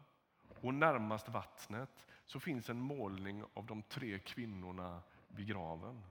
och 0.61 0.73
närmast 0.73 1.29
vattnet 1.29 2.05
så 2.29 2.39
finns 2.39 2.69
en 2.69 2.81
målning 2.81 3.43
av 3.53 3.65
de 3.65 3.83
tre 3.83 4.19
kvinnorna 4.19 5.01
vid 5.27 5.47
graven. 5.47 6.03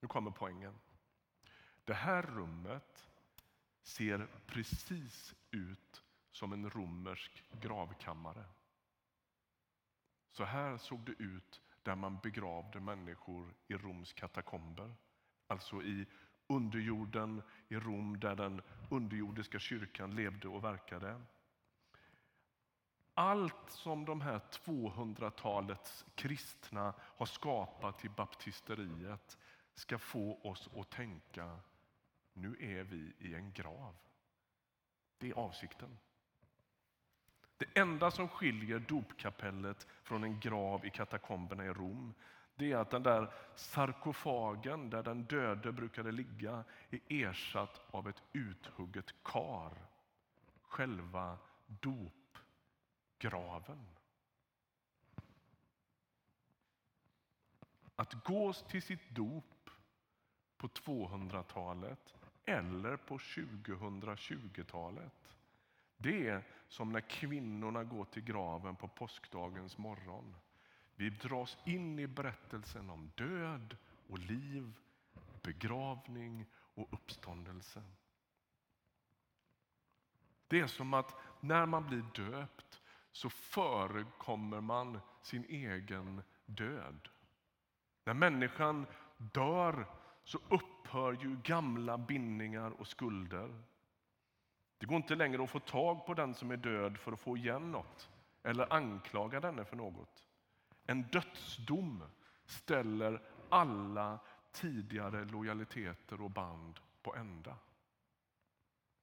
Nu 0.00 0.08
kommer 0.08 0.30
poängen. 0.30 0.74
Det 1.84 1.94
här 1.94 2.22
rummet 2.22 3.08
ser 3.82 4.28
precis 4.46 5.34
ut 5.50 6.02
som 6.30 6.52
en 6.52 6.70
romersk 6.70 7.44
gravkammare. 7.60 8.44
Så 10.30 10.44
här 10.44 10.76
såg 10.78 11.00
det 11.00 11.12
ut 11.12 11.60
där 11.82 11.94
man 11.94 12.18
begravde 12.18 12.80
människor 12.80 13.54
i 13.68 13.74
Roms 13.74 14.12
katakomber. 14.12 14.94
Alltså 15.46 15.82
i 15.82 16.06
underjorden 16.46 17.42
i 17.68 17.76
Rom 17.76 18.20
där 18.20 18.36
den 18.36 18.62
underjordiska 18.90 19.58
kyrkan 19.58 20.14
levde 20.14 20.48
och 20.48 20.64
verkade. 20.64 21.20
Allt 23.14 23.70
som 23.70 24.04
de 24.04 24.20
här 24.20 24.40
200-talets 24.50 26.04
kristna 26.14 26.94
har 26.98 27.26
skapat 27.26 28.04
i 28.04 28.08
baptisteriet 28.08 29.38
ska 29.74 29.98
få 29.98 30.40
oss 30.42 30.70
att 30.76 30.90
tänka 30.90 31.58
nu 32.32 32.56
är 32.60 32.84
vi 32.84 33.12
i 33.18 33.34
en 33.34 33.52
grav. 33.52 33.96
Det 35.18 35.30
är 35.30 35.34
avsikten. 35.34 35.98
Det 37.56 37.80
enda 37.80 38.10
som 38.10 38.28
skiljer 38.28 38.78
dopkapellet 38.78 39.86
från 40.02 40.24
en 40.24 40.40
grav 40.40 40.86
i 40.86 40.90
katakomberna 40.90 41.64
i 41.64 41.68
Rom 41.68 42.14
det 42.54 42.72
är 42.72 42.76
att 42.76 42.90
den 42.90 43.02
där 43.02 43.32
sarkofagen 43.54 44.90
där 44.90 45.02
den 45.02 45.24
döde 45.24 45.72
brukade 45.72 46.12
ligga 46.12 46.64
är 46.90 47.00
ersatt 47.08 47.80
av 47.90 48.08
ett 48.08 48.22
uthugget 48.32 49.14
kar. 49.22 49.72
Själva 50.62 51.38
Graven. 53.22 53.86
Att 57.96 58.24
gå 58.24 58.52
till 58.52 58.82
sitt 58.82 59.10
dop 59.10 59.70
på 60.56 60.68
200-talet 60.68 62.14
eller 62.44 62.96
på 62.96 63.18
2020-talet 63.18 65.22
det 66.02 66.28
är 66.28 66.42
som 66.68 66.92
när 66.92 67.00
kvinnorna 67.00 67.84
går 67.84 68.04
till 68.04 68.24
graven 68.24 68.76
på 68.76 68.88
påskdagens 68.88 69.78
morgon. 69.78 70.36
Vi 70.96 71.10
dras 71.10 71.58
in 71.64 71.98
i 71.98 72.06
berättelsen 72.06 72.90
om 72.90 73.10
död 73.14 73.76
och 74.08 74.18
liv, 74.18 74.72
begravning 75.42 76.46
och 76.52 76.92
uppståndelse. 76.92 77.82
Det 80.48 80.60
är 80.60 80.66
som 80.66 80.94
att 80.94 81.14
när 81.40 81.66
man 81.66 81.86
blir 81.86 82.04
döpt 82.14 82.81
så 83.12 83.30
förekommer 83.30 84.60
man 84.60 85.00
sin 85.22 85.44
egen 85.44 86.22
död. 86.46 87.08
När 88.04 88.14
människan 88.14 88.86
dör 89.16 89.86
så 90.24 90.38
upphör 90.48 91.12
ju 91.12 91.36
gamla 91.36 91.98
bindningar 91.98 92.70
och 92.70 92.86
skulder. 92.86 93.62
Det 94.78 94.86
går 94.86 94.96
inte 94.96 95.14
längre 95.14 95.42
att 95.44 95.50
få 95.50 95.60
tag 95.60 96.06
på 96.06 96.14
den 96.14 96.34
som 96.34 96.50
är 96.50 96.56
död 96.56 96.98
för 96.98 97.12
att 97.12 97.20
få 97.20 97.36
igen 97.36 97.72
något 97.72 98.10
eller 98.42 98.72
anklaga 98.72 99.40
denne 99.40 99.64
för 99.64 99.76
något. 99.76 100.26
En 100.86 101.02
dödsdom 101.02 102.04
ställer 102.44 103.22
alla 103.48 104.18
tidigare 104.52 105.24
lojaliteter 105.24 106.20
och 106.20 106.30
band 106.30 106.80
på 107.02 107.14
ända. 107.14 107.56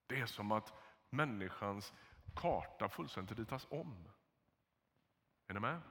Det 0.07 0.19
är 0.19 0.25
som 0.25 0.51
att 0.51 0.73
människans 1.09 1.93
karta 2.39 2.89
fullständigt 2.89 3.39
ritas 3.39 3.67
om. 3.69 4.07
Är 5.47 5.53
ni 5.53 5.59
med? 5.59 5.81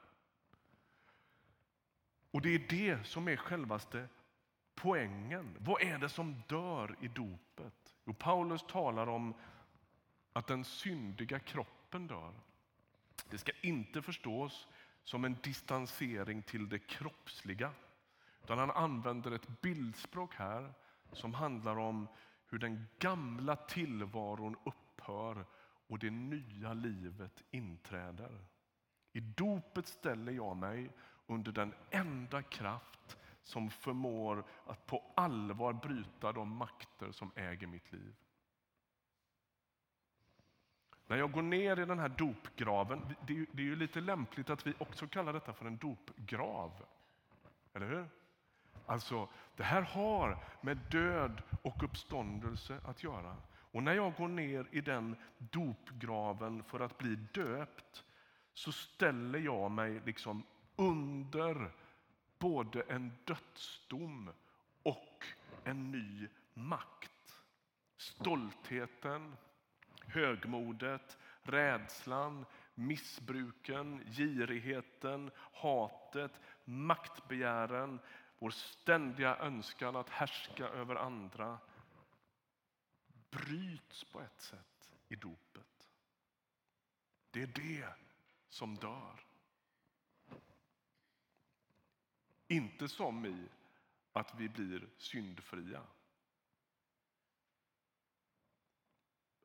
Och 2.30 2.40
det 2.40 2.54
är 2.54 2.58
det 2.68 3.06
som 3.06 3.28
är 3.28 3.36
självaste 3.36 4.08
poängen. 4.74 5.56
Vad 5.60 5.82
är 5.82 5.98
det 5.98 6.08
som 6.08 6.42
dör 6.48 6.96
i 7.00 7.08
dopet? 7.08 7.96
Jo, 8.04 8.14
Paulus 8.14 8.62
talar 8.68 9.06
om 9.06 9.34
att 10.32 10.46
den 10.46 10.64
syndiga 10.64 11.38
kroppen 11.38 12.06
dör. 12.06 12.32
Det 13.30 13.38
ska 13.38 13.52
inte 13.62 14.02
förstås 14.02 14.68
som 15.04 15.24
en 15.24 15.36
distansering 15.42 16.42
till 16.42 16.68
det 16.68 16.78
kroppsliga. 16.78 17.72
Utan 18.42 18.58
han 18.58 18.70
använder 18.70 19.30
ett 19.30 19.60
bildspråk 19.60 20.34
här 20.34 20.72
som 21.12 21.34
handlar 21.34 21.78
om 21.78 22.08
hur 22.46 22.58
den 22.58 22.86
gamla 22.98 23.56
tillvaron 23.56 24.56
upphör 24.64 25.46
och 25.88 25.98
det 25.98 26.10
nya 26.10 26.72
livet 26.72 27.42
inträder. 27.50 28.44
I 29.12 29.20
dopet 29.20 29.86
ställer 29.86 30.32
jag 30.32 30.56
mig 30.56 30.90
under 31.26 31.52
den 31.52 31.74
enda 31.90 32.42
kraft 32.42 33.16
som 33.42 33.70
förmår 33.70 34.44
att 34.66 34.86
på 34.86 35.04
allvar 35.14 35.72
bryta 35.72 36.32
de 36.32 36.48
makter 36.48 37.12
som 37.12 37.30
äger 37.34 37.66
mitt 37.66 37.92
liv. 37.92 38.14
När 41.06 41.16
jag 41.16 41.32
går 41.32 41.42
ner 41.42 41.78
i 41.80 41.84
den 41.84 41.98
här 41.98 42.08
dopgraven, 42.08 43.14
det 43.26 43.38
är, 43.38 43.46
det 43.52 43.62
är 43.62 43.66
ju 43.66 43.76
lite 43.76 44.00
lämpligt 44.00 44.50
att 44.50 44.66
vi 44.66 44.74
också 44.78 45.08
kallar 45.08 45.32
detta 45.32 45.52
för 45.52 45.66
en 45.66 45.76
dopgrav. 45.76 46.86
Eller 47.72 47.86
hur? 47.86 48.08
Alltså, 48.86 49.28
det 49.56 49.62
här 49.62 49.82
har 49.82 50.38
med 50.60 50.76
död 50.76 51.42
och 51.62 51.82
uppståndelse 51.82 52.80
att 52.84 53.02
göra. 53.02 53.36
Och 53.72 53.82
när 53.82 53.94
jag 53.94 54.14
går 54.14 54.28
ner 54.28 54.66
i 54.70 54.80
den 54.80 55.16
dopgraven 55.38 56.62
för 56.62 56.80
att 56.80 56.98
bli 56.98 57.16
döpt 57.16 58.04
så 58.54 58.72
ställer 58.72 59.38
jag 59.38 59.70
mig 59.70 60.00
liksom 60.06 60.42
under 60.76 61.70
både 62.38 62.82
en 62.82 63.12
dödsdom 63.24 64.30
och 64.82 65.26
en 65.64 65.90
ny 65.90 66.28
makt. 66.54 67.42
Stoltheten, 67.96 69.36
högmodet, 70.06 71.18
rädslan, 71.42 72.46
missbruken, 72.74 74.04
girigheten, 74.06 75.30
hatet, 75.52 76.40
maktbegären, 76.64 78.00
vår 78.38 78.50
ständiga 78.50 79.36
önskan 79.36 79.96
att 79.96 80.10
härska 80.10 80.68
över 80.68 80.94
andra 80.96 81.58
bryts 83.30 84.04
på 84.04 84.20
ett 84.20 84.40
sätt 84.40 84.92
i 85.08 85.16
dopet. 85.16 85.88
Det 87.30 87.42
är 87.42 87.46
det 87.46 87.94
som 88.48 88.76
dör. 88.76 89.24
Inte 92.48 92.88
som 92.88 93.26
i 93.26 93.48
att 94.12 94.34
vi 94.34 94.48
blir 94.48 94.88
syndfria. 94.96 95.82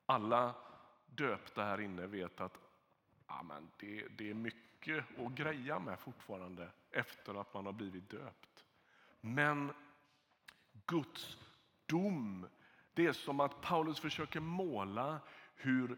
Alla 0.05 0.55
döpta 1.05 1.63
här 1.63 1.81
inne 1.81 2.07
vet 2.07 2.41
att 2.41 2.57
ja, 3.27 3.43
men 3.43 3.71
det, 3.79 4.07
det 4.07 4.29
är 4.29 4.33
mycket 4.33 5.19
att 5.19 5.31
greja 5.31 5.79
med 5.79 5.99
fortfarande 5.99 6.71
efter 6.91 7.41
att 7.41 7.53
man 7.53 7.65
har 7.65 7.73
blivit 7.73 8.09
döpt. 8.09 8.65
Men 9.21 9.73
Guds 10.85 11.37
dom, 11.85 12.47
det 12.93 13.06
är 13.06 13.13
som 13.13 13.39
att 13.39 13.62
Paulus 13.62 13.99
försöker 13.99 14.39
måla 14.39 15.19
hur 15.56 15.97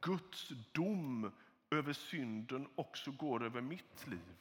Guds 0.00 0.52
dom 0.72 1.32
över 1.70 1.92
synden 1.92 2.68
också 2.74 3.10
går 3.10 3.44
över 3.44 3.60
mitt 3.60 4.06
liv. 4.06 4.36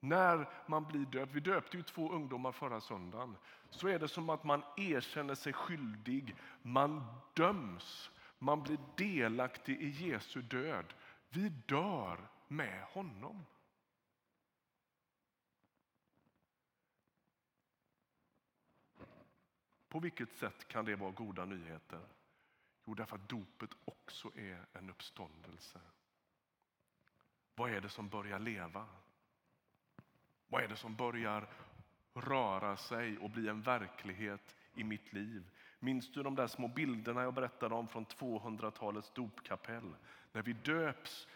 När 0.00 0.48
man 0.66 0.84
blir 0.84 1.06
döpt, 1.06 1.34
vi 1.34 1.40
döpte 1.40 1.76
ju 1.76 1.82
två 1.82 2.12
ungdomar 2.12 2.52
förra 2.52 2.80
söndagen, 2.80 3.36
så 3.70 3.88
är 3.88 3.98
det 3.98 4.08
som 4.08 4.30
att 4.30 4.44
man 4.44 4.62
erkänner 4.76 5.34
sig 5.34 5.52
skyldig, 5.52 6.36
man 6.62 7.04
döms 7.34 8.10
man 8.44 8.62
blir 8.62 8.78
delaktig 8.96 9.82
i 9.82 9.88
Jesu 9.88 10.42
död. 10.42 10.94
Vi 11.28 11.48
dör 11.48 12.28
med 12.48 12.82
honom. 12.82 13.44
På 19.94 20.00
vilket 20.00 20.32
sätt 20.32 20.68
kan 20.68 20.84
det 20.84 20.96
vara 20.96 21.10
goda 21.10 21.44
nyheter? 21.44 22.00
Jo, 22.84 22.94
därför 22.94 23.16
att 23.16 23.28
dopet 23.28 23.70
också 23.84 24.30
är 24.36 24.66
en 24.72 24.90
uppståndelse. 24.90 25.80
Vad 27.54 27.70
är 27.70 27.80
det 27.80 27.88
som 27.88 28.08
börjar 28.08 28.38
leva? 28.38 28.86
Vad 30.48 30.62
är 30.62 30.68
det 30.68 30.76
som 30.76 30.96
börjar 30.96 31.48
röra 32.14 32.76
sig 32.76 33.18
och 33.18 33.30
bli 33.30 33.48
en 33.48 33.62
verklighet 33.62 34.56
i 34.74 34.84
mitt 34.84 35.12
liv? 35.12 35.50
Minns 35.78 36.12
du 36.12 36.22
de 36.22 36.34
där 36.34 36.46
små 36.46 36.68
bilderna 36.68 37.22
jag 37.22 37.34
berättade 37.34 37.74
om 37.74 37.88
från 37.88 38.06
200-talets 38.06 39.10
dopkapell? 39.10 39.96
När 40.32 40.42
vi 40.42 40.52
döps 40.52 41.28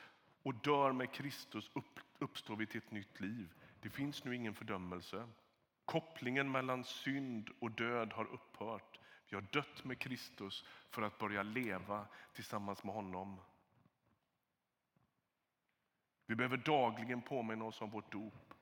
och 0.43 0.55
dör 0.55 0.93
med 0.93 1.13
Kristus 1.13 1.71
uppstår 2.19 2.57
vi 2.57 2.67
till 2.67 2.79
ett 2.79 2.91
nytt 2.91 3.21
liv. 3.21 3.55
Det 3.81 3.91
finns 3.91 4.25
nu 4.25 4.37
ingen 4.37 4.55
fördömelse. 4.55 5.29
Kopplingen 5.89 6.51
mellan 6.51 6.85
synd 6.85 7.51
och 7.59 7.71
död 7.71 8.13
har 8.13 8.25
upphört. 8.25 9.01
Vi 9.29 9.37
har 9.37 9.43
dött 9.53 9.85
med 9.85 9.99
Kristus 9.99 10.65
för 10.91 11.03
att 11.03 11.19
börja 11.19 11.43
leva 11.43 12.07
tillsammans 12.33 12.85
med 12.85 12.95
honom. 12.95 13.41
Vi 16.27 16.35
behöver 16.35 16.57
dagligen 16.57 17.23
påminna 17.23 17.65
oss 17.65 17.81
om 17.81 17.91
vårt 17.91 18.13
dop. 18.13 18.55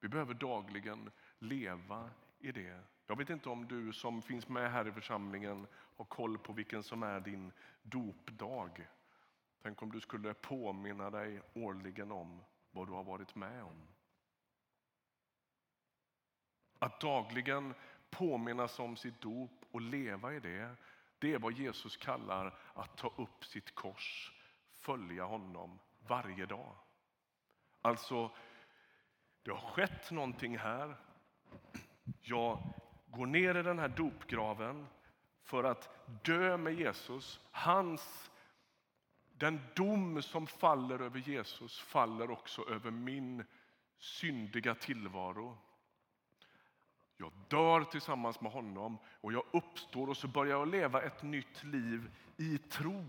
Vi 0.00 0.08
behöver 0.08 0.34
dagligen 0.34 1.10
leva 1.38 2.10
i 2.38 2.52
det. 2.52 2.80
Jag 3.06 3.16
vet 3.16 3.30
inte 3.30 3.48
om 3.48 3.68
du 3.68 3.92
som 3.92 4.22
finns 4.22 4.48
med 4.48 4.72
här 4.72 4.88
i 4.88 4.92
församlingen 4.92 5.66
har 5.72 6.04
koll 6.04 6.38
på 6.38 6.52
vilken 6.52 6.82
som 6.82 7.02
är 7.02 7.20
din 7.20 7.52
dopdag. 7.82 8.88
Tänk 9.62 9.82
om 9.82 9.92
du 9.92 10.00
skulle 10.00 10.34
påminna 10.34 11.10
dig 11.10 11.40
årligen 11.54 12.12
om 12.12 12.40
vad 12.70 12.88
du 12.88 12.92
har 12.92 13.04
varit 13.04 13.34
med 13.34 13.62
om. 13.62 13.93
Att 16.84 17.00
dagligen 17.00 17.74
påminnas 18.10 18.78
om 18.78 18.96
sitt 18.96 19.20
dop 19.20 19.50
och 19.70 19.80
leva 19.80 20.34
i 20.34 20.40
det, 20.40 20.76
det 21.18 21.34
är 21.34 21.38
vad 21.38 21.52
Jesus 21.52 21.96
kallar 21.96 22.58
att 22.74 22.96
ta 22.96 23.12
upp 23.16 23.44
sitt 23.44 23.74
kors, 23.74 24.32
följa 24.72 25.24
honom 25.24 25.78
varje 26.06 26.46
dag. 26.46 26.76
Alltså, 27.82 28.30
det 29.42 29.50
har 29.50 29.70
skett 29.70 30.10
någonting 30.10 30.58
här. 30.58 30.96
Jag 32.20 32.62
går 33.06 33.26
ner 33.26 33.54
i 33.54 33.62
den 33.62 33.78
här 33.78 33.88
dopgraven 33.88 34.86
för 35.42 35.64
att 35.64 36.08
dö 36.24 36.56
med 36.56 36.74
Jesus. 36.74 37.40
Hans, 37.50 38.30
den 39.32 39.60
dom 39.76 40.22
som 40.22 40.46
faller 40.46 41.02
över 41.02 41.18
Jesus 41.18 41.80
faller 41.80 42.30
också 42.30 42.68
över 42.68 42.90
min 42.90 43.44
syndiga 43.98 44.74
tillvaro. 44.74 45.58
Jag 47.16 47.32
dör 47.48 47.84
tillsammans 47.84 48.40
med 48.40 48.52
honom 48.52 48.98
och 49.20 49.32
jag 49.32 49.44
uppstår 49.52 50.08
och 50.08 50.16
så 50.16 50.28
börjar 50.28 50.58
jag 50.58 50.68
leva 50.68 51.02
ett 51.02 51.22
nytt 51.22 51.64
liv 51.64 52.10
i 52.36 52.58
tro. 52.58 53.04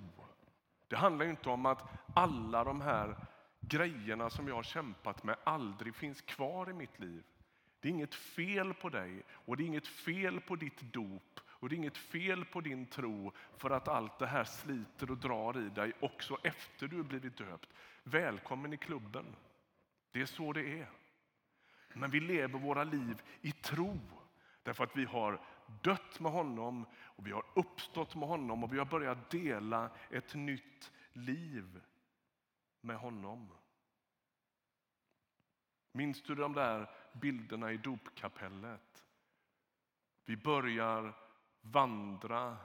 Det 0.88 0.96
handlar 0.96 1.26
inte 1.26 1.50
om 1.50 1.66
att 1.66 1.84
alla 2.16 2.64
de 2.64 2.82
här 2.82 3.16
grejerna 3.60 4.30
som 4.30 4.48
jag 4.48 4.56
har 4.56 4.64
kämpat 4.64 5.24
med 5.24 5.36
aldrig 5.44 5.96
finns 5.96 6.22
kvar 6.22 6.70
i 6.70 6.74
mitt 6.74 7.00
liv. 7.00 7.24
Det 7.80 7.88
är 7.88 7.92
inget 7.92 8.16
fel 8.16 8.74
på 8.74 8.90
dig 8.90 9.24
och 9.30 9.58
det 9.58 9.64
är 9.64 9.68
inget 9.68 9.88
fel 9.88 10.42
på 10.42 10.56
ditt 10.56 10.82
dop 10.82 11.40
och 11.46 11.70
det 11.70 11.76
är 11.76 11.78
inget 11.78 11.98
fel 11.98 12.46
på 12.46 12.62
din 12.62 12.86
tro 12.86 13.32
för 13.58 13.70
att 13.70 13.88
allt 13.88 14.20
det 14.20 14.28
här 14.28 14.44
sliter 14.44 15.12
och 15.12 15.18
drar 15.18 15.58
i 15.58 15.70
dig 15.70 15.94
också 16.00 16.38
efter 16.44 16.88
du 16.88 17.04
blivit 17.04 17.38
döpt. 17.38 17.70
Välkommen 18.04 18.74
i 18.74 18.78
klubben. 18.78 19.36
Det 20.12 20.22
är 20.22 20.26
så 20.26 20.54
det 20.54 20.80
är. 20.80 20.90
Men 21.96 22.12
vi 22.12 22.20
lever 22.20 22.60
våra 22.60 22.84
liv 22.84 23.22
i 23.42 23.52
tro 23.52 24.00
därför 24.64 24.84
att 24.84 24.96
vi 24.98 25.06
har 25.06 25.42
dött 25.82 26.20
med 26.20 26.32
honom 26.32 26.86
och 26.96 27.28
vi 27.28 27.32
har 27.32 27.46
uppstått 27.56 28.16
med 28.16 28.30
honom 28.30 28.64
och 28.64 28.74
vi 28.74 28.78
har 28.78 28.86
börjat 28.86 29.30
dela 29.30 29.90
ett 30.10 30.36
nytt 30.36 30.92
liv 31.14 31.82
med 32.82 32.98
honom. 32.98 33.52
Minns 35.92 36.22
du 36.22 36.36
de 36.36 36.54
där 36.54 36.90
bilderna 37.14 37.72
i 37.72 37.78
dopkapellet? 37.78 39.04
Vi 40.26 40.38
börjar 40.38 41.14
vandra, 41.62 42.58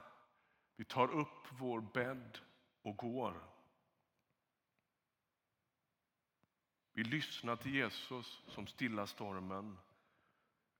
vi 0.75 0.85
tar 0.85 1.11
upp 1.11 1.47
vår 1.49 1.81
bädd 1.81 2.37
och 2.81 2.97
går. 2.97 3.43
Vi 7.01 7.05
lyssnar 7.07 7.55
till 7.55 7.75
Jesus 7.75 8.41
som 8.47 8.67
stillar 8.67 9.05
stormen. 9.05 9.77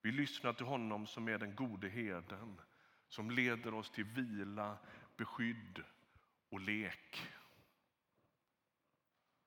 Vi 0.02 0.12
lyssnar 0.12 0.54
till 0.54 0.66
honom 0.66 1.08
som 1.08 1.28
är 1.28 1.38
den 1.38 1.56
gode 1.56 1.90
herden 1.90 2.62
som 3.08 3.32
leder 3.32 3.74
oss 3.74 3.90
till 3.90 4.04
vila, 4.04 4.78
beskydd 5.18 5.84
och 6.50 6.60
lek. 6.60 7.28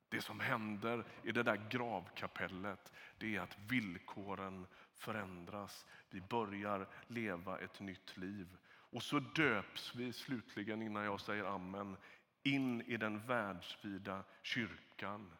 Det 0.08 0.20
som 0.20 0.40
händer 0.40 1.04
i 1.22 1.32
det 1.32 1.42
där 1.42 1.68
gravkapellet 1.70 2.92
det 3.18 3.36
är 3.36 3.40
att 3.40 3.58
villkoren 3.58 4.66
förändras. 4.94 5.86
Vi 6.10 6.20
börjar 6.20 6.88
leva 7.06 7.58
ett 7.58 7.80
nytt 7.80 8.16
liv. 8.16 8.56
Och 8.66 9.02
så 9.02 9.18
döps 9.18 9.94
vi 9.94 10.12
slutligen, 10.12 10.82
innan 10.82 11.04
jag 11.04 11.20
säger 11.20 11.44
amen, 11.44 11.96
in 12.42 12.82
i 12.82 12.96
den 12.96 13.26
världsvida 13.26 14.24
kyrkan 14.42 15.30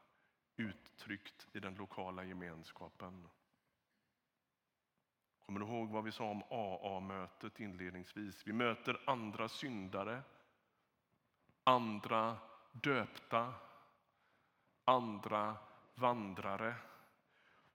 uttryckt 0.57 1.49
i 1.53 1.61
den 1.61 1.75
lokala 1.75 2.25
gemenskapen. 2.25 3.29
Kommer 5.47 5.61
du 5.61 5.67
ihåg 5.67 5.89
vad 5.89 6.05
vi 6.05 6.13
sa 6.13 6.25
om 6.25 6.43
AA-mötet 6.51 7.61
inledningsvis? 7.61 8.47
Vi 8.47 8.53
möter 8.53 9.01
andra 9.07 9.49
syndare, 9.49 10.23
andra 11.65 12.39
döpta, 12.73 13.55
andra 14.85 15.57
vandrare. 15.95 16.75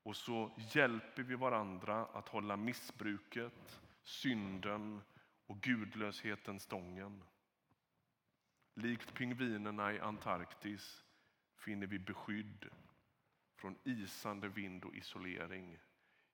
Och 0.03 0.15
så 0.15 0.51
hjälper 0.57 1.23
vi 1.23 1.35
varandra 1.35 2.05
att 2.05 2.29
hålla 2.29 2.57
missbruket, 2.57 3.81
synden 4.03 5.01
och 5.47 5.61
gudlösheten 5.61 6.59
stången. 6.59 7.23
Likt 8.73 9.13
pingvinerna 9.13 9.93
i 9.93 9.99
Antarktis 9.99 11.03
finner 11.59 11.87
vi 11.87 11.99
beskydd 11.99 12.69
från 13.55 13.77
isande 13.83 14.49
vind 14.49 14.85
och 14.85 14.95
isolering 14.95 15.79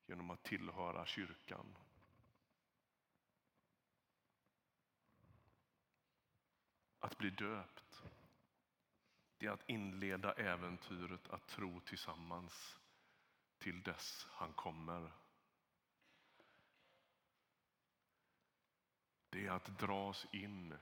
genom 0.06 0.30
att 0.30 0.44
tillhöra 0.44 1.06
kyrkan. 1.06 1.78
Att 7.00 7.18
bli 7.18 7.30
döpt 7.30 8.04
det 9.38 9.46
är 9.46 9.52
att 9.52 9.70
inleda 9.70 10.34
äventyret 10.34 11.30
att 11.30 11.48
tro 11.48 11.80
tillsammans 11.80 12.80
till 13.58 13.84
dess 13.84 14.28
han 14.30 14.54
kommer. 14.54 15.12
Det 19.30 19.46
är 19.46 19.52
att 19.52 19.80
dras 19.80 20.28
in 20.32 20.74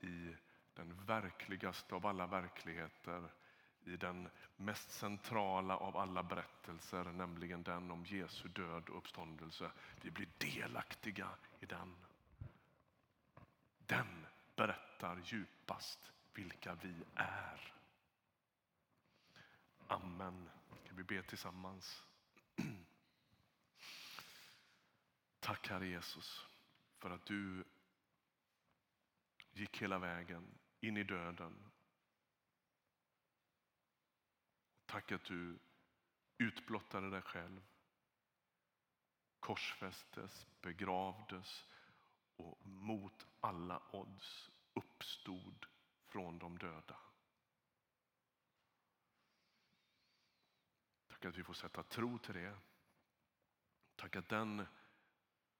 i 0.00 0.34
den 0.74 1.04
verkligaste 1.04 1.94
av 1.94 2.06
alla 2.06 2.26
verkligheter 2.26 3.30
i 3.88 3.96
den 3.96 4.28
mest 4.56 4.90
centrala 4.90 5.76
av 5.76 5.96
alla 5.96 6.22
berättelser, 6.22 7.04
nämligen 7.04 7.62
den 7.62 7.90
om 7.90 8.04
Jesu 8.04 8.48
död 8.48 8.88
och 8.88 8.98
uppståndelse. 8.98 9.70
Vi 10.02 10.10
blir 10.10 10.28
delaktiga 10.38 11.28
i 11.60 11.66
den. 11.66 11.96
Den 13.86 14.26
berättar 14.56 15.20
djupast 15.24 16.12
vilka 16.34 16.74
vi 16.74 16.94
är. 17.14 17.74
Amen. 19.88 20.50
Kan 20.86 20.96
vi 20.96 21.02
be 21.02 21.22
tillsammans? 21.22 22.04
Tack 25.40 25.68
Herre 25.68 25.86
Jesus 25.86 26.46
för 26.98 27.10
att 27.10 27.26
du 27.26 27.64
gick 29.52 29.82
hela 29.82 29.98
vägen 29.98 30.58
in 30.80 30.96
i 30.96 31.04
döden. 31.04 31.70
Tack 34.88 35.12
att 35.12 35.24
du 35.24 35.58
utblottade 36.38 37.10
dig 37.10 37.22
själv, 37.22 37.60
korsfästes, 39.40 40.46
begravdes 40.60 41.66
och 42.36 42.66
mot 42.66 43.26
alla 43.40 43.82
odds 43.92 44.50
uppstod 44.74 45.66
från 46.06 46.38
de 46.38 46.58
döda. 46.58 46.98
Tack 51.08 51.24
att 51.24 51.36
vi 51.36 51.44
får 51.44 51.54
sätta 51.54 51.82
tro 51.82 52.18
till 52.18 52.34
det. 52.34 52.58
Tack 53.96 54.16
att 54.16 54.28
den 54.28 54.66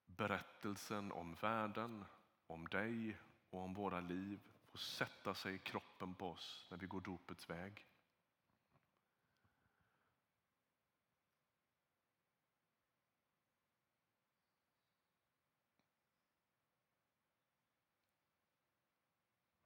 berättelsen 0.06 1.12
om 1.12 1.34
världen, 1.34 2.04
om 2.46 2.68
dig 2.68 3.18
och 3.50 3.60
om 3.60 3.74
våra 3.74 4.00
liv 4.00 4.40
får 4.70 4.78
sätta 4.78 5.34
sig 5.34 5.54
i 5.54 5.58
kroppen 5.58 6.14
på 6.14 6.30
oss 6.30 6.66
när 6.70 6.78
vi 6.78 6.86
går 6.86 7.00
dopets 7.00 7.50
väg. 7.50 7.87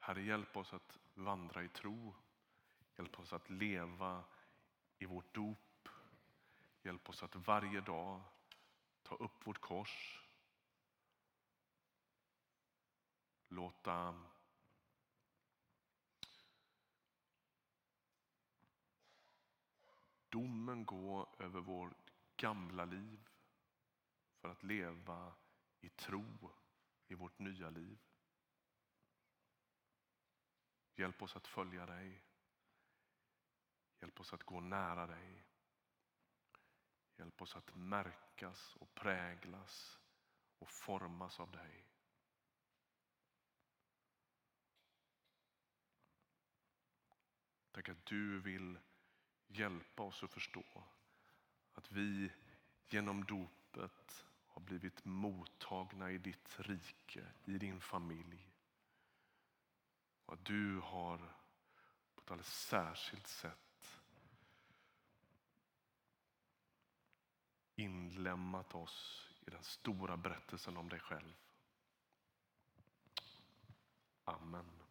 Herre, 0.05 0.23
hjälp 0.23 0.57
oss 0.57 0.73
att 0.73 0.99
vandra 1.15 1.63
i 1.65 1.69
tro. 1.69 2.15
Hjälp 2.97 3.19
oss 3.19 3.33
att 3.33 3.51
leva 3.51 4.25
i 4.99 5.07
vårt 5.07 5.35
dop. 5.35 5.89
Hjälp 6.83 7.09
oss 7.09 7.23
att 7.23 7.37
varje 7.37 7.81
dag 7.81 8.23
ta 9.03 9.15
upp 9.15 9.47
vårt 9.47 9.61
kors 9.61 10.23
låta 13.49 14.25
domen 20.29 20.85
gå 20.85 21.35
över 21.39 21.61
vårt 21.61 22.13
gamla 22.37 22.85
liv 22.85 23.29
för 24.41 24.49
att 24.49 24.63
leva 24.63 25.35
i 25.81 25.89
tro 25.89 26.51
i 27.09 27.15
vårt 27.15 27.39
nya 27.39 27.71
liv. 27.71 27.99
Hjälp 30.95 31.23
oss 31.23 31.37
att 31.37 31.47
följa 31.47 31.87
dig. 31.87 32.23
Hjälp 34.01 34.21
oss 34.21 34.33
att 34.33 34.43
gå 34.43 34.61
nära 34.61 35.07
dig. 35.07 35.45
Hjälp 37.17 37.43
oss 37.43 37.57
att 37.57 37.75
märkas 37.75 38.77
och 38.77 38.95
präglas 38.95 39.99
och 40.59 40.69
formas 40.69 41.41
av 41.41 41.51
dig. 41.51 41.85
Tack 47.73 47.89
att 47.89 48.07
du 48.07 48.41
vill 48.41 48.79
hjälpa 49.47 50.03
oss 50.03 50.23
att 50.23 50.33
förstå 50.33 50.85
att 51.73 51.93
vi 51.93 52.33
genom 52.89 53.25
dopet 53.25 54.27
har 54.47 54.61
blivit 54.61 55.05
mottagna 55.05 56.11
i 56.11 56.19
ditt 56.19 56.61
rike, 56.61 57.33
i 57.45 57.59
din 57.59 57.81
familj. 57.81 58.52
Att 60.33 60.45
du 60.45 60.81
har 60.81 61.19
på 62.15 62.21
ett 62.21 62.31
alldeles 62.31 62.67
särskilt 62.67 63.27
sätt 63.27 64.01
inlämnat 67.75 68.75
oss 68.75 69.29
i 69.47 69.51
den 69.51 69.63
stora 69.63 70.17
berättelsen 70.17 70.77
om 70.77 70.89
dig 70.89 71.01
själv. 71.01 71.35
Amen. 74.25 74.82